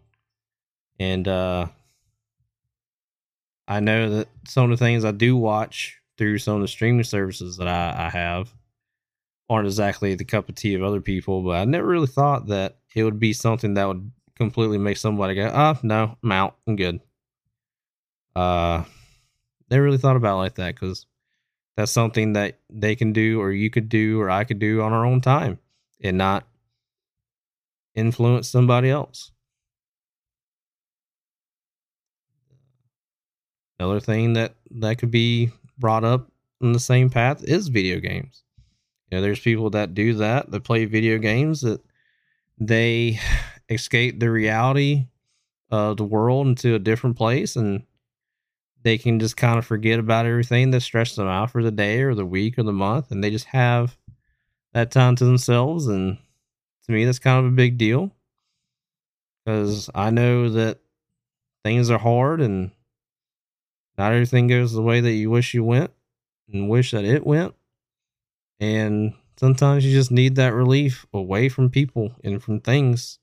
And 0.99 1.27
uh 1.27 1.67
i 3.67 3.79
know 3.79 4.10
that 4.10 4.29
some 4.47 4.71
of 4.71 4.77
the 4.79 4.83
things 4.83 5.03
i 5.03 5.12
do 5.12 5.36
watch 5.36 5.97
through 6.17 6.38
some 6.38 6.55
of 6.55 6.62
the 6.62 6.67
streaming 6.67 7.03
services 7.03 7.57
that 7.57 7.67
I, 7.67 8.07
I 8.07 8.10
have 8.10 8.53
aren't 9.49 9.67
exactly 9.67 10.15
the 10.15 10.25
cup 10.25 10.49
of 10.49 10.55
tea 10.55 10.73
of 10.73 10.83
other 10.83 11.01
people, 11.01 11.41
but 11.41 11.51
I 11.51 11.65
never 11.65 11.88
really 11.88 12.07
thought 12.07 12.47
that 12.47 12.77
it 12.95 13.03
would 13.03 13.19
be 13.19 13.33
something 13.33 13.75
that 13.75 13.88
would 13.88 14.12
completely 14.36 14.77
make 14.77 14.97
somebody 14.97 15.36
go, 15.36 15.51
oh, 15.53 15.77
no, 15.83 16.17
I'm 16.23 16.31
out. 16.31 16.57
I'm 16.67 16.75
good. 16.75 16.99
Uh, 18.38 18.84
never 19.71 19.82
really 19.82 19.97
thought 19.97 20.15
about 20.15 20.38
like 20.38 20.54
that 20.56 20.76
because 20.76 21.08
that's 21.76 21.91
something 21.91 22.34
that 22.34 22.60
they 22.69 22.95
can 22.95 23.12
do 23.12 23.41
or 23.41 23.52
you 23.52 23.71
could 23.71 23.89
do 23.89 24.21
or 24.21 24.30
I 24.30 24.43
could 24.43 24.60
do 24.60 24.84
on 24.84 24.93
our 24.93 25.08
own 25.08 25.21
time 25.21 25.58
and 26.04 26.19
not 26.19 26.45
influence 27.95 28.47
somebody 28.47 28.91
else. 28.91 29.32
Another 33.80 34.00
thing 34.00 34.34
that 34.34 34.54
that 34.69 35.00
could 35.00 35.10
be 35.10 35.50
brought 35.80 36.04
up 36.04 36.32
in 36.62 36.73
the 36.73 36.80
same 36.80 37.10
path 37.10 37.43
is 37.43 37.69
video 37.69 38.00
games. 38.00 38.43
You 39.10 39.17
know, 39.17 39.23
there's 39.23 39.39
people 39.39 39.71
that 39.71 39.95
do 39.95 40.13
that, 40.13 40.52
that 40.52 40.63
play 40.63 40.86
video 40.86 41.17
games 41.17 41.62
that 41.62 41.82
they 42.60 43.19
escape 43.69 44.19
the 44.19 44.30
reality 44.30 45.08
of 45.71 45.97
the 45.97 46.06
world 46.06 46.45
into 46.45 46.76
a 46.76 46.80
different 46.80 47.17
place 47.17 47.56
and 47.56 47.82
they 48.88 48.97
can 48.97 49.19
just 49.19 49.38
kind 49.38 49.60
of 49.60 49.65
forget 49.65 50.00
about 50.00 50.26
everything 50.26 50.71
that 50.71 50.82
stressed 50.82 51.15
them 51.15 51.28
out 51.28 51.52
for 51.52 51.62
the 51.63 51.71
day 51.71 52.02
or 52.02 52.15
the 52.15 52.26
week 52.26 52.58
or 52.58 52.63
the 52.63 52.73
month 52.73 53.12
and 53.12 53.23
they 53.23 53.30
just 53.30 53.45
have 53.45 53.97
that 54.73 54.91
time 54.91 55.15
to 55.15 55.26
themselves 55.26 55.88
and 55.88 56.17
to 56.86 56.91
me 56.91 57.06
that's 57.06 57.19
kind 57.19 57.45
of 57.45 57.52
a 57.52 57.56
big 57.56 57.78
deal 57.78 58.12
because 59.45 59.89
i 59.93 60.10
know 60.10 60.50
that 60.50 60.80
things 61.63 61.89
are 61.89 62.00
hard 62.00 62.41
and 62.41 62.71
not 63.97 64.13
everything 64.13 64.47
goes 64.47 64.73
the 64.73 64.82
way 64.82 65.02
that 65.02 65.13
you 65.13 65.30
wish 65.30 65.54
you 65.54 65.63
went 65.63 65.91
and 66.52 66.69
wish 66.69 66.91
that 66.91 67.04
it 67.04 67.26
went. 67.26 67.56
And 68.60 69.13
sometimes 69.38 69.86
you 69.86 69.91
just 69.91 70.12
need 70.12 70.36
that 70.36 70.54
relief 70.54 71.06
away 71.13 71.50
from 71.50 71.69
people 71.69 72.13
and 72.23 72.41
from 72.41 72.60
things. 72.60 73.19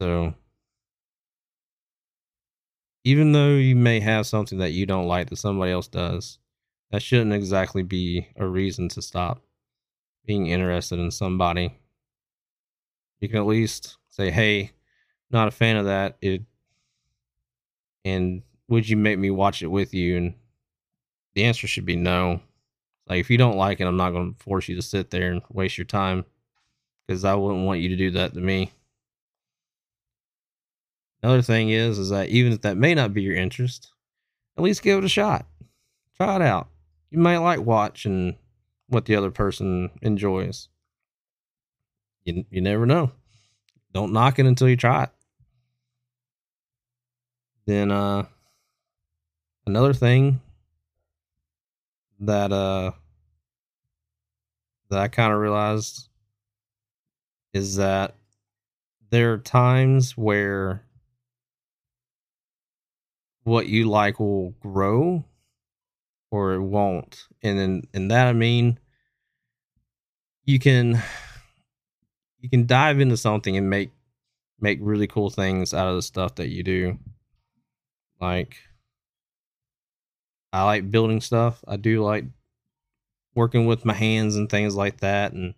So, 0.00 0.34
even 3.08 3.32
though 3.32 3.54
you 3.54 3.74
may 3.74 4.00
have 4.00 4.26
something 4.26 4.58
that 4.58 4.72
you 4.72 4.84
don't 4.84 5.06
like 5.06 5.30
that 5.30 5.36
somebody 5.36 5.72
else 5.72 5.88
does, 5.88 6.38
that 6.90 7.00
shouldn't 7.00 7.32
exactly 7.32 7.82
be 7.82 8.28
a 8.36 8.46
reason 8.46 8.86
to 8.86 9.00
stop 9.00 9.40
being 10.26 10.48
interested 10.48 10.98
in 10.98 11.10
somebody. 11.10 11.74
You 13.20 13.30
can 13.30 13.38
at 13.38 13.46
least 13.46 13.96
say, 14.10 14.30
hey, 14.30 14.72
not 15.30 15.48
a 15.48 15.50
fan 15.50 15.78
of 15.78 15.86
that. 15.86 16.18
It 16.20 16.42
and 18.04 18.42
would 18.68 18.86
you 18.86 18.98
make 18.98 19.18
me 19.18 19.30
watch 19.30 19.62
it 19.62 19.68
with 19.68 19.94
you? 19.94 20.18
And 20.18 20.34
the 21.32 21.44
answer 21.44 21.66
should 21.66 21.86
be 21.86 21.96
no. 21.96 22.42
Like 23.06 23.20
if 23.20 23.30
you 23.30 23.38
don't 23.38 23.56
like 23.56 23.80
it, 23.80 23.86
I'm 23.86 23.96
not 23.96 24.10
going 24.10 24.34
to 24.34 24.44
force 24.44 24.68
you 24.68 24.76
to 24.76 24.82
sit 24.82 25.08
there 25.08 25.32
and 25.32 25.40
waste 25.48 25.78
your 25.78 25.86
time 25.86 26.26
because 27.06 27.24
I 27.24 27.36
wouldn't 27.36 27.64
want 27.64 27.80
you 27.80 27.88
to 27.88 27.96
do 27.96 28.10
that 28.10 28.34
to 28.34 28.40
me. 28.40 28.70
Another 31.22 31.42
thing 31.42 31.70
is, 31.70 31.98
is 31.98 32.10
that 32.10 32.28
even 32.28 32.52
if 32.52 32.62
that 32.62 32.76
may 32.76 32.94
not 32.94 33.12
be 33.12 33.22
your 33.22 33.34
interest, 33.34 33.92
at 34.56 34.62
least 34.62 34.82
give 34.82 34.98
it 34.98 35.04
a 35.04 35.08
shot. 35.08 35.46
Try 36.16 36.36
it 36.36 36.42
out. 36.42 36.68
You 37.10 37.18
might 37.18 37.38
like 37.38 37.60
watching 37.60 38.36
what 38.88 39.04
the 39.04 39.16
other 39.16 39.30
person 39.30 39.90
enjoys. 40.02 40.68
You 42.24 42.44
you 42.50 42.60
never 42.60 42.86
know. 42.86 43.12
Don't 43.92 44.12
knock 44.12 44.38
it 44.38 44.46
until 44.46 44.68
you 44.68 44.76
try 44.76 45.04
it. 45.04 45.10
Then 47.66 47.90
uh 47.90 48.26
another 49.66 49.92
thing 49.92 50.40
that 52.20 52.52
uh 52.52 52.92
that 54.90 54.98
I 54.98 55.08
kind 55.08 55.32
of 55.32 55.38
realized 55.38 56.08
is 57.52 57.76
that 57.76 58.14
there 59.10 59.32
are 59.32 59.38
times 59.38 60.16
where 60.16 60.82
what 63.48 63.66
you 63.66 63.88
like 63.88 64.20
will 64.20 64.50
grow 64.60 65.24
or 66.30 66.54
it 66.54 66.62
won't. 66.62 67.26
And 67.42 67.58
in 67.58 67.82
in 67.92 68.08
that 68.08 68.26
I 68.28 68.32
mean 68.32 68.78
you 70.44 70.58
can 70.58 71.02
you 72.40 72.48
can 72.48 72.66
dive 72.66 73.00
into 73.00 73.16
something 73.16 73.56
and 73.56 73.68
make 73.68 73.90
make 74.60 74.78
really 74.82 75.06
cool 75.06 75.30
things 75.30 75.72
out 75.72 75.88
of 75.88 75.96
the 75.96 76.02
stuff 76.02 76.36
that 76.36 76.48
you 76.48 76.62
do. 76.62 76.98
Like, 78.20 78.56
I 80.52 80.64
like 80.64 80.90
building 80.90 81.20
stuff. 81.20 81.62
I 81.68 81.76
do 81.76 82.02
like 82.02 82.24
working 83.34 83.66
with 83.66 83.84
my 83.84 83.92
hands 83.94 84.36
and 84.36 84.48
things 84.50 84.74
like 84.74 84.98
that. 85.00 85.32
And 85.32 85.54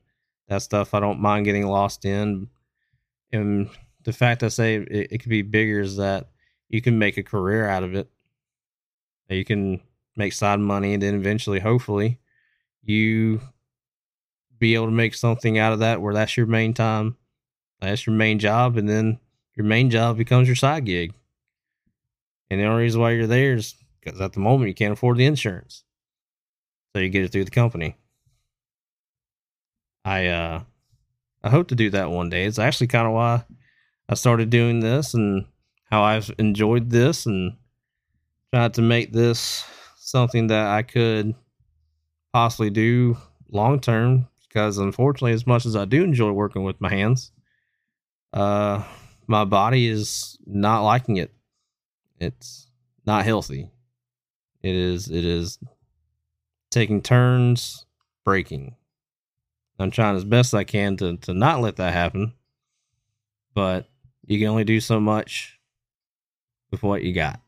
that 0.48 0.62
stuff 0.62 0.92
I 0.92 1.00
don't 1.00 1.20
mind 1.20 1.46
getting 1.46 1.66
lost 1.66 2.05
in. 2.05 2.48
And 3.33 3.70
the 4.05 4.12
fact 4.12 4.42
I 4.42 4.48
say 4.48 4.76
it, 4.76 5.12
it 5.12 5.18
could 5.18 5.31
be 5.31 5.42
bigger 5.42 5.81
is 5.81 5.96
that 5.96 6.29
you 6.70 6.80
can 6.80 6.98
make 6.98 7.18
a 7.18 7.22
career 7.22 7.68
out 7.68 7.83
of 7.83 7.94
it. 7.94 8.09
You 9.28 9.44
can 9.44 9.80
make 10.16 10.33
side 10.33 10.61
money 10.61 10.94
and 10.94 11.02
then 11.02 11.14
eventually, 11.14 11.61
hopefully, 11.61 12.18
you 12.83 13.40
be 14.59 14.74
able 14.74 14.87
to 14.87 14.92
make 14.92 15.14
something 15.14 15.59
out 15.59 15.72
of 15.72 15.80
that 15.80 16.00
where 16.00 16.14
that's 16.14 16.37
your 16.37 16.46
main 16.46 16.72
time, 16.72 17.16
that's 17.80 18.06
your 18.06 18.14
main 18.14 18.38
job, 18.38 18.76
and 18.76 18.88
then 18.88 19.18
your 19.56 19.66
main 19.66 19.90
job 19.90 20.16
becomes 20.16 20.48
your 20.48 20.56
side 20.56 20.85
gig. 20.85 21.12
And 22.50 22.61
the 22.61 22.64
only 22.64 22.83
reason 22.83 23.00
why 23.00 23.12
you're 23.12 23.26
there 23.26 23.54
is 23.54 23.74
because 24.00 24.20
at 24.20 24.33
the 24.33 24.40
moment 24.40 24.68
you 24.68 24.74
can't 24.74 24.92
afford 24.92 25.18
the 25.18 25.26
insurance. 25.26 25.85
So 26.94 27.00
you 27.00 27.09
get 27.09 27.24
it 27.24 27.33
through 27.33 27.44
the 27.44 27.50
company. 27.50 27.96
I 30.04 30.26
uh 30.26 30.62
I 31.42 31.50
hope 31.50 31.68
to 31.68 31.74
do 31.74 31.90
that 31.90 32.11
one 32.11 32.30
day. 32.30 32.44
It's 32.44 32.59
actually 32.59 32.88
kind 32.88 33.06
of 33.06 33.12
why 33.12 33.44
I 34.09 34.14
started 34.14 34.50
doing 34.50 34.80
this 34.80 35.14
and 35.14 35.46
how 35.90 36.03
I've 36.03 36.31
enjoyed 36.38 36.90
this 36.90 37.26
and 37.26 37.57
tried 38.53 38.74
to 38.74 38.83
make 38.83 39.12
this 39.12 39.64
something 39.96 40.48
that 40.48 40.66
I 40.66 40.83
could 40.83 41.35
possibly 42.33 42.70
do 42.70 43.16
long 43.50 43.81
term 43.81 44.29
because 44.48 44.79
unfortunately 44.79 45.33
as 45.33 45.46
much 45.46 45.66
as 45.66 45.76
I 45.76 45.85
do 45.85 46.05
enjoy 46.05 46.31
working 46.31 46.62
with 46.62 46.81
my 46.81 46.88
hands 46.88 47.33
uh 48.33 48.85
my 49.26 49.44
body 49.44 49.88
is 49.88 50.38
not 50.46 50.83
liking 50.83 51.16
it 51.16 51.33
it's 52.20 52.68
not 53.07 53.24
healthy. 53.24 53.70
It 54.62 54.74
is 54.74 55.11
it 55.11 55.24
is 55.24 55.59
taking 56.70 57.00
turns 57.03 57.87
breaking. 58.24 58.76
I'm 59.79 59.90
trying 59.90 60.16
as 60.16 60.24
best 60.24 60.55
I 60.55 60.64
can 60.64 60.96
to 60.98 61.16
to 61.16 61.35
not 61.35 61.61
let 61.62 61.76
that 61.76 61.94
happen. 61.94 62.35
But 63.55 63.88
you 64.26 64.38
can 64.38 64.48
only 64.48 64.64
do 64.64 64.81
so 64.81 65.00
much 65.00 65.59
with 66.70 66.83
what 66.83 67.02
you 67.02 67.12
got. 67.12 67.40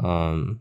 Um 0.00 0.60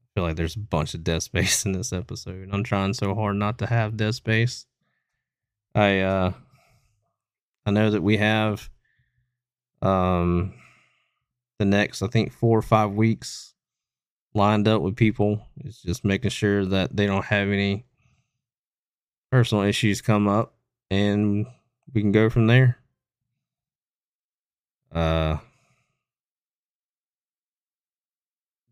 I 0.00 0.06
feel 0.14 0.24
like 0.24 0.36
there's 0.36 0.56
a 0.56 0.60
bunch 0.60 0.94
of 0.94 1.04
dead 1.04 1.22
space 1.22 1.64
in 1.64 1.72
this 1.72 1.92
episode. 1.92 2.48
I'm 2.52 2.64
trying 2.64 2.94
so 2.94 3.14
hard 3.14 3.36
not 3.36 3.58
to 3.58 3.66
have 3.66 3.96
dead 3.96 4.14
space. 4.14 4.66
I 5.74 6.00
uh 6.00 6.32
I 7.66 7.70
know 7.70 7.90
that 7.90 8.02
we 8.02 8.16
have 8.16 8.68
um 9.82 10.54
the 11.58 11.64
next 11.64 12.02
I 12.02 12.08
think 12.08 12.32
four 12.32 12.58
or 12.58 12.62
five 12.62 12.92
weeks 12.92 13.54
lined 14.34 14.68
up 14.68 14.82
with 14.82 14.96
people. 14.96 15.42
It's 15.58 15.82
just 15.82 16.04
making 16.04 16.30
sure 16.30 16.64
that 16.64 16.96
they 16.96 17.06
don't 17.06 17.24
have 17.26 17.48
any 17.48 17.84
personal 19.30 19.64
issues 19.64 20.00
come 20.00 20.28
up 20.28 20.54
and 20.90 21.46
we 21.92 22.00
can 22.00 22.12
go 22.12 22.30
from 22.30 22.46
there. 22.46 22.77
Uh 24.92 25.38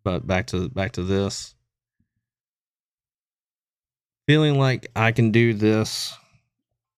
but 0.06 0.24
back 0.26 0.46
to 0.46 0.68
back 0.68 0.92
to 0.92 1.02
this. 1.02 1.54
Feeling 4.28 4.56
like 4.56 4.86
I 4.94 5.10
can 5.10 5.32
do 5.32 5.52
this 5.52 6.14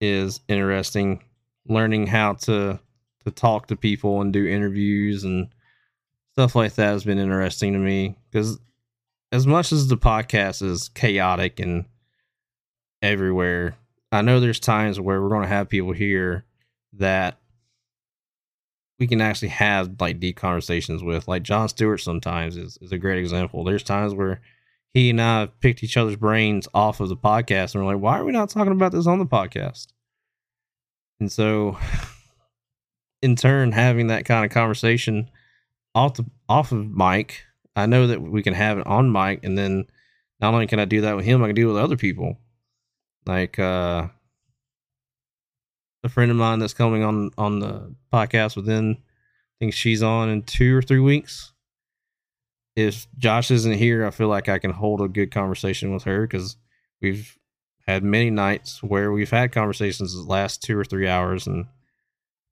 is 0.00 0.40
interesting. 0.46 1.24
Learning 1.66 2.07
how 2.07 2.35
to 2.35 2.78
to 3.24 3.31
talk 3.31 3.68
to 3.68 3.76
people 3.76 4.20
and 4.20 4.33
do 4.33 4.46
interviews 4.46 5.24
and 5.24 5.48
stuff 6.33 6.54
like 6.54 6.74
that 6.74 6.90
has 6.90 7.04
been 7.04 7.18
interesting 7.18 7.72
to 7.72 7.78
me 7.78 8.14
because 8.31 8.59
as 9.33 9.46
much 9.46 9.72
as 9.72 9.88
the 9.88 9.96
podcast 9.96 10.62
is 10.62 10.90
chaotic 10.90 11.61
and 11.61 11.87
everywhere, 13.00 13.74
I 14.12 14.20
know 14.20 14.38
there's 14.38 14.61
times 14.61 15.00
where 15.00 15.20
we're 15.20 15.31
going 15.31 15.42
to 15.42 15.48
have 15.48 15.68
people 15.68 15.92
here 15.92 16.44
that 16.94 17.38
we 18.98 19.06
can 19.06 19.20
actually 19.20 19.48
have 19.48 20.00
like 20.00 20.20
deep 20.20 20.37
conversations 20.37 21.02
with. 21.02 21.28
Like 21.28 21.42
John 21.42 21.68
Stewart 21.68 22.00
sometimes 22.00 22.56
is, 22.56 22.78
is 22.80 22.92
a 22.92 22.98
great 22.98 23.18
example. 23.18 23.64
There's 23.64 23.82
times 23.82 24.14
where 24.14 24.40
he 24.92 25.11
and 25.11 25.20
I 25.20 25.40
have 25.40 25.61
picked 25.61 25.84
each 25.84 25.96
other's 25.96 26.16
brains 26.16 26.66
off 26.74 27.00
of 27.00 27.08
the 27.08 27.16
podcast 27.16 27.74
and 27.74 27.84
we're 27.84 27.94
like, 27.94 28.02
why 28.02 28.18
are 28.18 28.24
we 28.24 28.32
not 28.32 28.50
talking 28.50 28.72
about 28.72 28.92
this 28.92 29.06
on 29.06 29.18
the 29.18 29.26
podcast? 29.26 29.88
And 31.20 31.30
so 31.30 31.78
in 33.22 33.37
turn 33.37 33.72
having 33.72 34.08
that 34.08 34.24
kind 34.24 34.44
of 34.44 34.50
conversation 34.50 35.30
off 35.94 36.14
the 36.14 36.24
off 36.48 36.72
of 36.72 36.88
mic. 36.90 37.44
I 37.76 37.87
know 37.87 38.08
that 38.08 38.20
we 38.20 38.42
can 38.42 38.54
have 38.54 38.78
it 38.78 38.87
on 38.87 39.12
mic, 39.12 39.44
and 39.44 39.56
then 39.56 39.87
not 40.40 40.52
only 40.52 40.66
can 40.66 40.80
I 40.80 40.84
do 40.84 41.02
that 41.02 41.16
with 41.16 41.24
him, 41.24 41.42
I 41.42 41.46
can 41.48 41.54
do 41.54 41.70
it 41.70 41.72
with 41.72 41.82
other 41.82 41.96
people. 41.96 42.38
Like 43.26 43.58
uh, 43.58 44.08
a 46.08 46.10
friend 46.10 46.30
of 46.30 46.36
mine 46.36 46.58
that's 46.58 46.74
coming 46.74 47.04
on 47.04 47.30
on 47.38 47.60
the 47.60 47.94
podcast 48.12 48.56
within, 48.56 48.96
I 48.96 49.54
think 49.60 49.74
she's 49.74 50.02
on 50.02 50.28
in 50.28 50.42
two 50.42 50.76
or 50.76 50.82
three 50.82 51.00
weeks. 51.00 51.52
If 52.74 53.06
Josh 53.16 53.50
isn't 53.50 53.74
here, 53.74 54.06
I 54.06 54.10
feel 54.10 54.28
like 54.28 54.48
I 54.48 54.58
can 54.58 54.70
hold 54.70 55.00
a 55.00 55.08
good 55.08 55.30
conversation 55.30 55.92
with 55.92 56.04
her 56.04 56.22
because 56.22 56.56
we've 57.02 57.36
had 57.86 58.02
many 58.02 58.30
nights 58.30 58.82
where 58.82 59.12
we've 59.12 59.30
had 59.30 59.52
conversations 59.52 60.14
that 60.14 60.28
last 60.28 60.62
two 60.62 60.78
or 60.78 60.84
three 60.84 61.08
hours, 61.08 61.46
and 61.46 61.66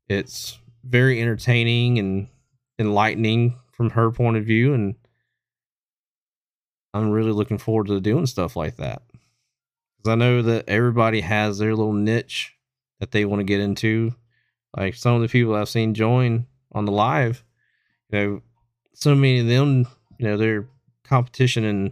it's 0.09 0.59
very 0.85 1.21
entertaining 1.21 1.99
and 1.99 2.29
enlightening 2.79 3.57
from 3.73 3.91
her 3.91 4.11
point 4.11 4.37
of 4.37 4.45
view 4.45 4.73
and 4.75 4.95
I'm 6.95 7.11
really 7.11 7.33
looking 7.33 7.59
forward 7.59 7.89
to 7.89 8.01
doing 8.01 8.27
stuff 8.27 8.57
like 8.57 8.77
that. 8.77 9.03
Cuz 9.99 10.09
I 10.11 10.15
know 10.15 10.41
that 10.43 10.69
everybody 10.69 11.21
has 11.21 11.59
their 11.59 11.75
little 11.75 11.93
niche 11.93 12.56
that 13.01 13.11
they 13.11 13.25
want 13.25 13.41
to 13.41 13.45
get 13.45 13.61
into. 13.61 14.15
Like 14.77 14.95
some 14.95 15.15
of 15.15 15.23
the 15.23 15.29
people 15.29 15.55
I've 15.55 15.69
seen 15.69 15.95
join 15.95 16.47
on 16.73 16.85
the 16.85 16.93
live, 16.93 17.45
you 18.11 18.19
know, 18.19 18.43
so 18.95 19.15
many 19.15 19.41
of 19.41 19.47
them, 19.47 19.87
you 20.19 20.27
know, 20.27 20.37
they're 20.37 20.69
competition 21.05 21.65
in 21.65 21.85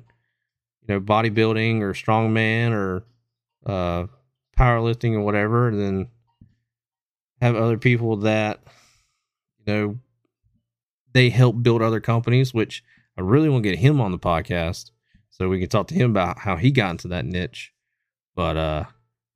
you 0.82 0.88
know 0.88 1.00
bodybuilding 1.00 1.80
or 1.80 1.92
strongman 1.92 2.72
or 2.72 3.04
uh 3.64 4.06
powerlifting 4.58 5.14
or 5.14 5.20
whatever 5.20 5.68
and 5.68 5.80
then 5.80 6.08
have 7.40 7.54
other 7.54 7.78
people 7.78 8.16
that 8.16 8.60
you 9.64 9.72
know 9.72 9.98
they 11.12 11.30
help 11.30 11.62
build 11.62 11.80
other 11.80 12.00
companies, 12.00 12.52
which 12.52 12.82
I 13.16 13.20
really 13.20 13.48
want 13.48 13.62
to 13.62 13.70
get 13.70 13.78
him 13.78 14.00
on 14.00 14.10
the 14.10 14.18
podcast 14.18 14.90
so 15.30 15.48
we 15.48 15.60
can 15.60 15.68
talk 15.68 15.86
to 15.88 15.94
him 15.94 16.10
about 16.10 16.40
how 16.40 16.56
he 16.56 16.70
got 16.70 16.90
into 16.90 17.08
that 17.08 17.24
niche. 17.24 17.72
But 18.34 18.56
uh 18.56 18.84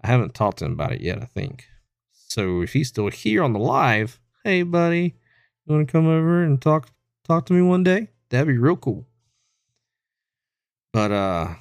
I 0.02 0.06
haven't 0.06 0.34
talked 0.34 0.58
to 0.58 0.64
him 0.64 0.72
about 0.72 0.92
it 0.92 1.00
yet, 1.00 1.20
I 1.20 1.26
think. 1.26 1.66
So 2.12 2.62
if 2.62 2.72
he's 2.72 2.88
still 2.88 3.08
here 3.08 3.42
on 3.42 3.52
the 3.52 3.58
live, 3.58 4.20
hey 4.44 4.62
buddy, 4.62 5.16
you 5.64 5.74
want 5.74 5.88
to 5.88 5.92
come 5.92 6.06
over 6.06 6.42
and 6.42 6.60
talk 6.60 6.88
talk 7.24 7.46
to 7.46 7.52
me 7.52 7.62
one 7.62 7.82
day? 7.82 8.08
That'd 8.30 8.48
be 8.48 8.58
real 8.58 8.76
cool. 8.76 9.06
But 10.92 11.10
uh 11.10 11.54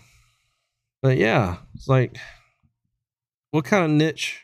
but 1.02 1.18
yeah, 1.18 1.58
it's 1.76 1.88
like 1.88 2.18
what 3.52 3.66
kind 3.66 3.86
of 3.86 3.92
niche 3.92 4.44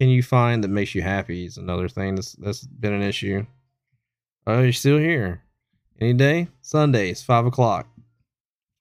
can 0.00 0.08
you 0.08 0.22
find 0.22 0.64
that 0.64 0.68
makes 0.68 0.94
you 0.94 1.02
happy 1.02 1.44
is 1.44 1.58
another 1.58 1.88
thing 1.88 2.14
that's 2.14 2.32
that's 2.32 2.66
been 2.66 2.94
an 2.94 3.02
issue. 3.02 3.46
Oh, 4.46 4.62
you're 4.62 4.72
still 4.72 4.98
here. 4.98 5.42
Any 6.00 6.14
day? 6.14 6.48
Sundays, 6.62 7.22
five 7.22 7.44
o'clock. 7.44 7.86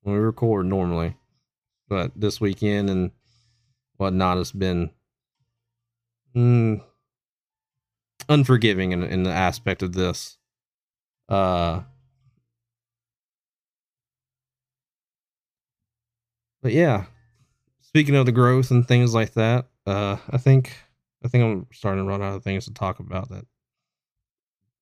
When 0.01 0.15
we 0.15 0.21
record 0.21 0.65
normally. 0.65 1.17
But 1.89 2.11
this 2.15 2.39
weekend 2.39 2.89
and 2.89 3.11
whatnot 3.99 4.37
has 4.37 4.51
been 4.51 4.89
mm, 6.35 6.81
unforgiving 8.27 8.91
in, 8.91 9.03
in 9.03 9.23
the 9.23 9.31
aspect 9.31 9.83
of 9.83 9.93
this. 9.93 10.37
Uh 11.27 11.81
but 16.61 16.73
yeah. 16.73 17.05
Speaking 17.81 18.15
of 18.15 18.25
the 18.25 18.31
growth 18.31 18.71
and 18.71 18.87
things 18.87 19.13
like 19.13 19.33
that, 19.33 19.67
uh 19.85 20.17
I 20.29 20.37
think 20.37 20.75
I 21.23 21.27
think 21.27 21.43
I'm 21.43 21.67
starting 21.73 22.03
to 22.03 22.09
run 22.09 22.21
out 22.21 22.35
of 22.35 22.43
things 22.43 22.65
to 22.65 22.73
talk 22.73 22.99
about 22.99 23.29
that 23.29 23.45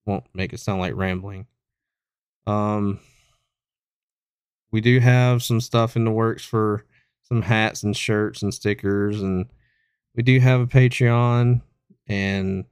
won't 0.06 0.24
make 0.34 0.54
it 0.54 0.60
sound 0.60 0.80
like 0.80 0.96
rambling. 0.96 1.46
Um, 2.48 3.00
we 4.72 4.82
do 4.82 5.00
have 5.00 5.44
some 5.44 5.60
stuff 5.60 5.96
in 5.96 6.06
the 6.06 6.12
works 6.12 6.44
for 6.44 6.86
some 7.28 7.42
hats 7.42 7.84
and 7.84 7.96
shirts 7.96 8.42
and 8.42 8.54
stickers, 8.54 9.22
and 9.22 9.48
we 10.16 10.24
do 10.24 10.40
have 10.40 10.62
a 10.62 10.68
Patreon, 10.68 11.62
and 12.08 12.66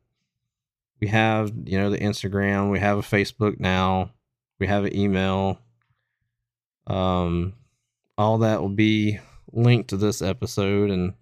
we 1.01 1.07
have 1.07 1.51
you 1.65 1.77
know 1.77 1.89
the 1.89 1.99
Instagram, 1.99 2.71
we 2.71 2.79
have 2.79 2.97
a 2.97 3.01
Facebook 3.01 3.59
now, 3.59 4.11
we 4.59 4.67
have 4.67 4.85
an 4.85 4.95
email. 4.95 5.59
Um, 6.87 7.53
all 8.17 8.39
that 8.39 8.61
will 8.61 8.69
be 8.69 9.19
linked 9.51 9.89
to 9.89 9.97
this 9.97 10.21
episode, 10.21 10.89
and 10.89 11.13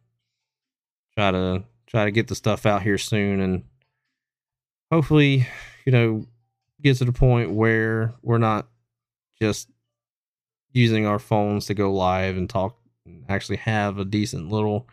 try 1.15 1.31
to 1.31 1.63
try 1.87 2.05
to 2.05 2.11
get 2.11 2.27
the 2.27 2.35
stuff 2.35 2.65
out 2.65 2.83
here 2.83 2.97
soon, 2.97 3.39
and 3.39 3.63
hopefully 4.91 5.47
you 5.85 5.91
know, 5.91 6.25
get 6.81 6.97
to 6.97 7.05
the 7.05 7.11
point 7.11 7.51
where 7.51 8.13
we're 8.21 8.37
not 8.37 8.67
just 9.41 9.69
using 10.71 11.05
our 11.05 11.19
phones 11.19 11.67
to 11.67 11.73
go 11.73 11.91
live 11.93 12.37
and 12.37 12.49
talk 12.49 12.77
actually 13.29 13.57
have 13.57 13.97
a 13.97 14.05
decent 14.05 14.49
little 14.49 14.87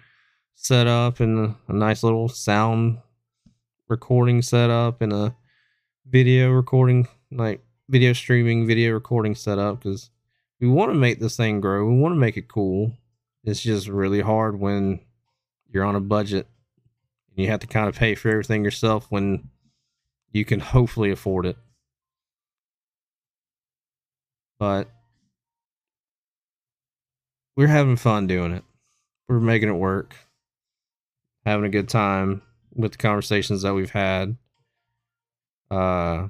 setup 0.54 1.20
and 1.20 1.38
a, 1.38 1.56
a 1.68 1.72
nice 1.72 2.02
little 2.02 2.28
sound 2.28 2.98
recording 3.88 4.42
setup 4.42 5.00
and 5.00 5.12
a 5.12 5.34
video 6.06 6.50
recording 6.50 7.06
like 7.30 7.60
video 7.88 8.12
streaming 8.12 8.66
video 8.66 8.92
recording 8.92 9.34
setup 9.34 9.82
because 9.82 10.10
we 10.60 10.68
want 10.68 10.90
to 10.90 10.98
make 10.98 11.18
this 11.20 11.36
thing 11.36 11.60
grow 11.60 11.86
we 11.86 11.98
want 11.98 12.12
to 12.12 12.18
make 12.18 12.36
it 12.36 12.48
cool 12.48 12.92
it's 13.44 13.60
just 13.60 13.88
really 13.88 14.20
hard 14.20 14.60
when 14.60 15.00
you're 15.72 15.84
on 15.84 15.96
a 15.96 16.00
budget 16.00 16.46
and 17.30 17.44
you 17.44 17.50
have 17.50 17.60
to 17.60 17.66
kind 17.66 17.88
of 17.88 17.96
pay 17.96 18.14
for 18.14 18.28
everything 18.28 18.64
yourself 18.64 19.06
when 19.08 19.48
you 20.32 20.44
can 20.44 20.60
hopefully 20.60 21.10
afford 21.10 21.46
it. 21.46 21.56
But 24.58 24.90
we're 27.60 27.66
having 27.66 27.96
fun 27.96 28.26
doing 28.26 28.54
it. 28.54 28.64
We're 29.28 29.38
making 29.38 29.68
it 29.68 29.72
work. 29.72 30.16
Having 31.44 31.66
a 31.66 31.68
good 31.68 31.90
time 31.90 32.40
with 32.74 32.92
the 32.92 32.96
conversations 32.96 33.60
that 33.60 33.74
we've 33.74 33.90
had. 33.90 34.38
Uh 35.70 36.28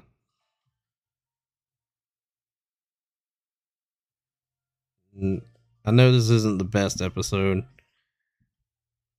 I 5.85 5.91
know 5.91 6.11
this 6.11 6.29
isn't 6.29 6.57
the 6.57 6.65
best 6.65 7.01
episode, 7.01 7.63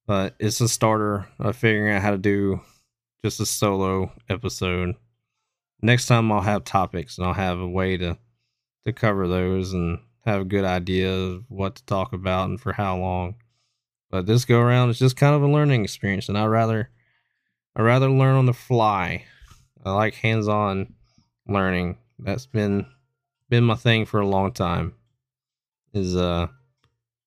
but 0.07 0.35
it's 0.39 0.61
a 0.61 0.69
starter 0.69 1.27
of 1.39 1.57
figuring 1.57 1.95
out 1.95 2.03
how 2.03 2.11
to 2.11 2.19
do 2.19 2.61
just 3.25 3.41
a 3.41 3.47
solo 3.47 4.13
episode. 4.29 4.97
Next 5.81 6.09
time 6.09 6.31
I'll 6.31 6.43
have 6.43 6.65
topics 6.65 7.17
and 7.17 7.27
I'll 7.27 7.33
have 7.33 7.59
a 7.59 7.67
way 7.67 7.97
to 7.97 8.19
to 8.85 8.93
cover 8.93 9.27
those 9.27 9.73
and 9.73 9.99
have 10.25 10.43
a 10.43 10.47
good 10.47 10.65
idea 10.65 11.13
of 11.13 11.45
what 11.49 11.77
to 11.77 11.85
talk 11.85 12.13
about 12.13 12.49
and 12.49 12.61
for 12.61 12.73
how 12.73 12.97
long. 12.97 13.37
But 14.11 14.27
this 14.27 14.45
go 14.45 14.61
around 14.61 14.91
is 14.91 14.99
just 14.99 15.17
kind 15.17 15.35
of 15.35 15.43
a 15.43 15.49
learning 15.49 15.85
experience 15.85 16.29
and 16.29 16.39
I 16.39 16.47
rather 16.47 16.91
I 17.75 17.83
rather 17.83 18.11
learn 18.11 18.37
on 18.37 18.47
the 18.47 18.53
fly. 18.53 19.25
I 19.85 19.93
like 19.93 20.15
hands-on 20.15 20.95
learning. 21.49 21.99
That's 22.19 22.47
been 22.47 22.87
been 23.49 23.65
my 23.65 23.75
thing 23.75 24.07
for 24.07 24.21
a 24.21 24.27
long 24.27 24.53
time. 24.53 24.95
Is 25.93 26.17
uh 26.17 26.49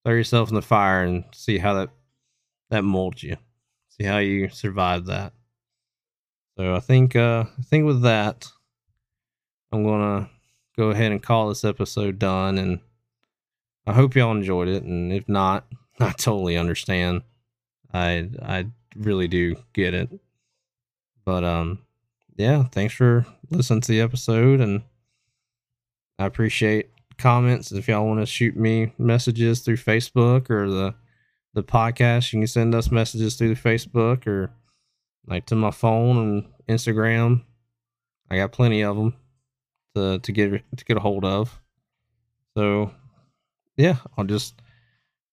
throw 0.04 0.14
yourself 0.14 0.50
in 0.50 0.56
the 0.56 0.62
fire 0.62 1.04
and 1.04 1.26
see 1.34 1.58
how 1.58 1.74
that 1.74 1.90
that 2.70 2.84
molds 2.84 3.24
you. 3.24 3.38
See 3.90 4.04
how 4.04 4.18
you 4.20 4.50
survive 4.50 5.06
that. 5.06 5.34
So 6.58 6.74
I 6.74 6.80
think 6.80 7.16
uh, 7.16 7.46
I 7.58 7.62
think 7.64 7.86
with 7.86 8.02
that, 8.04 8.48
I'm 9.72 9.84
gonna 9.84 10.30
go 10.78 10.90
ahead 10.90 11.12
and 11.12 11.24
call 11.24 11.50
this 11.50 11.64
episode 11.64 12.20
done. 12.20 12.58
And 12.58 12.80
I 13.88 13.94
hope 13.94 14.16
y'all 14.16 14.32
enjoyed 14.32 14.68
it. 14.68 14.84
And 14.84 15.12
if 15.12 15.28
not, 15.28 15.66
I 16.00 16.12
totally 16.12 16.58
understand. 16.58 17.22
I 17.94 18.30
I 18.42 18.68
really 18.96 19.28
do 19.28 19.56
get 19.74 19.94
it. 19.94 20.10
But 21.24 21.44
um 21.44 21.80
yeah, 22.36 22.64
thanks 22.64 22.94
for 22.94 23.26
listening 23.50 23.82
to 23.82 23.92
the 23.92 24.02
episode 24.02 24.60
and 24.60 24.82
I 26.20 26.26
appreciate 26.26 26.92
comments. 27.18 27.72
If 27.72 27.88
y'all 27.88 28.06
want 28.06 28.20
to 28.20 28.26
shoot 28.26 28.56
me 28.56 28.94
messages 28.98 29.62
through 29.62 29.78
Facebook 29.78 30.50
or 30.50 30.70
the 30.70 30.96
the 31.54 31.64
podcast, 31.64 32.34
you 32.34 32.40
can 32.40 32.48
send 32.48 32.76
us 32.76 32.92
messages 32.92 33.36
through 33.36 33.56
Facebook 33.56 34.28
or 34.28 34.52
like 35.26 35.46
to 35.48 35.56
my 35.56 35.72
phone 35.72 36.18
and 36.18 36.46
Instagram. 36.68 37.44
I 38.30 38.36
got 38.38 38.52
plenty 38.52 38.82
of 38.82 38.98
them 38.98 39.16
to 39.96 40.20
to 40.20 40.32
get 40.32 40.64
to 40.78 40.86
get 40.86 40.98
a 40.98 41.02
hold 41.02 41.26
of. 41.26 41.60
So 42.56 42.92
yeah, 43.78 43.98
I'll 44.18 44.26
just 44.26 44.62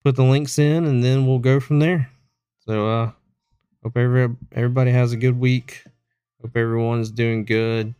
put 0.03 0.15
the 0.15 0.23
links 0.23 0.59
in 0.59 0.85
and 0.85 1.03
then 1.03 1.27
we'll 1.27 1.39
go 1.39 1.59
from 1.59 1.79
there. 1.79 2.09
So 2.65 2.87
uh 2.87 3.11
hope 3.83 3.97
every 3.97 4.35
everybody 4.51 4.91
has 4.91 5.13
a 5.13 5.17
good 5.17 5.39
week. 5.39 5.83
Hope 6.41 6.57
everyone's 6.57 7.11
doing 7.11 7.45
good. 7.45 7.95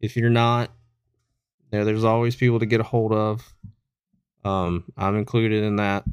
If 0.00 0.16
you're 0.16 0.30
not, 0.30 0.70
you 1.70 1.78
know, 1.78 1.84
there's 1.84 2.04
always 2.04 2.34
people 2.34 2.58
to 2.58 2.66
get 2.66 2.80
a 2.80 2.84
hold 2.84 3.12
of. 3.12 3.54
Um, 4.44 4.84
I'm 4.96 5.16
included 5.16 5.62
in 5.62 5.76
that. 5.76 6.04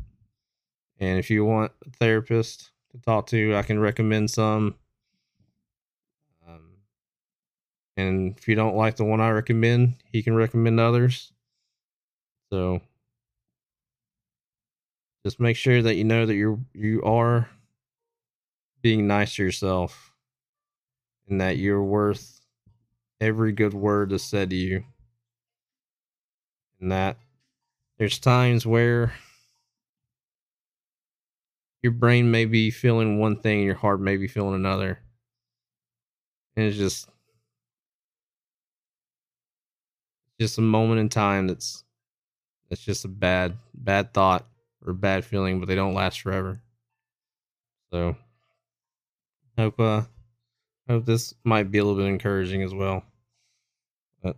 And 0.99 1.19
if 1.19 1.29
you 1.29 1.45
want 1.45 1.71
a 1.85 1.89
therapist 1.91 2.71
to 2.91 2.99
talk 2.99 3.27
to, 3.27 3.55
I 3.55 3.61
can 3.61 3.79
recommend 3.79 4.29
some. 4.31 4.75
Um, 6.47 6.77
and 7.97 8.37
if 8.37 8.47
you 8.47 8.55
don't 8.55 8.75
like 8.75 8.95
the 8.97 9.05
one 9.05 9.21
I 9.21 9.29
recommend, 9.29 9.95
he 10.11 10.21
can 10.21 10.35
recommend 10.35 10.79
others. 10.79 11.31
So 12.51 12.81
just 15.25 15.39
make 15.39 15.55
sure 15.55 15.81
that 15.81 15.95
you 15.95 16.03
know 16.03 16.25
that 16.25 16.35
you're 16.35 16.59
you 16.73 17.01
are 17.03 17.49
being 18.81 19.07
nice 19.07 19.35
to 19.35 19.43
yourself 19.43 20.13
and 21.27 21.41
that 21.41 21.57
you're 21.57 21.83
worth 21.83 22.41
every 23.19 23.51
good 23.51 23.73
word 23.73 24.11
that's 24.11 24.23
said 24.23 24.49
to 24.51 24.55
you. 24.55 24.83
And 26.79 26.91
that 26.91 27.17
there's 27.97 28.19
times 28.19 28.65
where 28.65 29.13
your 31.81 31.93
brain 31.93 32.29
may 32.29 32.45
be 32.45 32.69
feeling 32.69 33.19
one 33.19 33.39
thing 33.39 33.63
your 33.63 33.75
heart 33.75 34.01
may 34.01 34.17
be 34.17 34.27
feeling 34.27 34.55
another. 34.55 34.99
And 36.55 36.65
it's 36.65 36.77
just 36.77 37.09
just 40.39 40.57
a 40.57 40.61
moment 40.61 40.99
in 40.99 41.09
time 41.09 41.47
that's 41.47 41.83
that's 42.69 42.83
just 42.83 43.05
a 43.05 43.09
bad 43.09 43.57
bad 43.73 44.13
thought 44.13 44.45
or 44.85 44.93
bad 44.93 45.25
feeling, 45.25 45.59
but 45.59 45.67
they 45.67 45.75
don't 45.75 45.93
last 45.93 46.21
forever. 46.21 46.61
So 47.91 48.15
hope 49.57 49.79
uh 49.79 50.01
hope 50.87 51.05
this 51.05 51.33
might 51.43 51.71
be 51.71 51.77
a 51.77 51.83
little 51.85 52.01
bit 52.01 52.09
encouraging 52.09 52.61
as 52.63 52.73
well. 52.73 53.03
But 54.21 54.37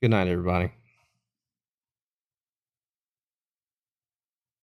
good 0.00 0.10
night 0.10 0.28
everybody. 0.28 0.72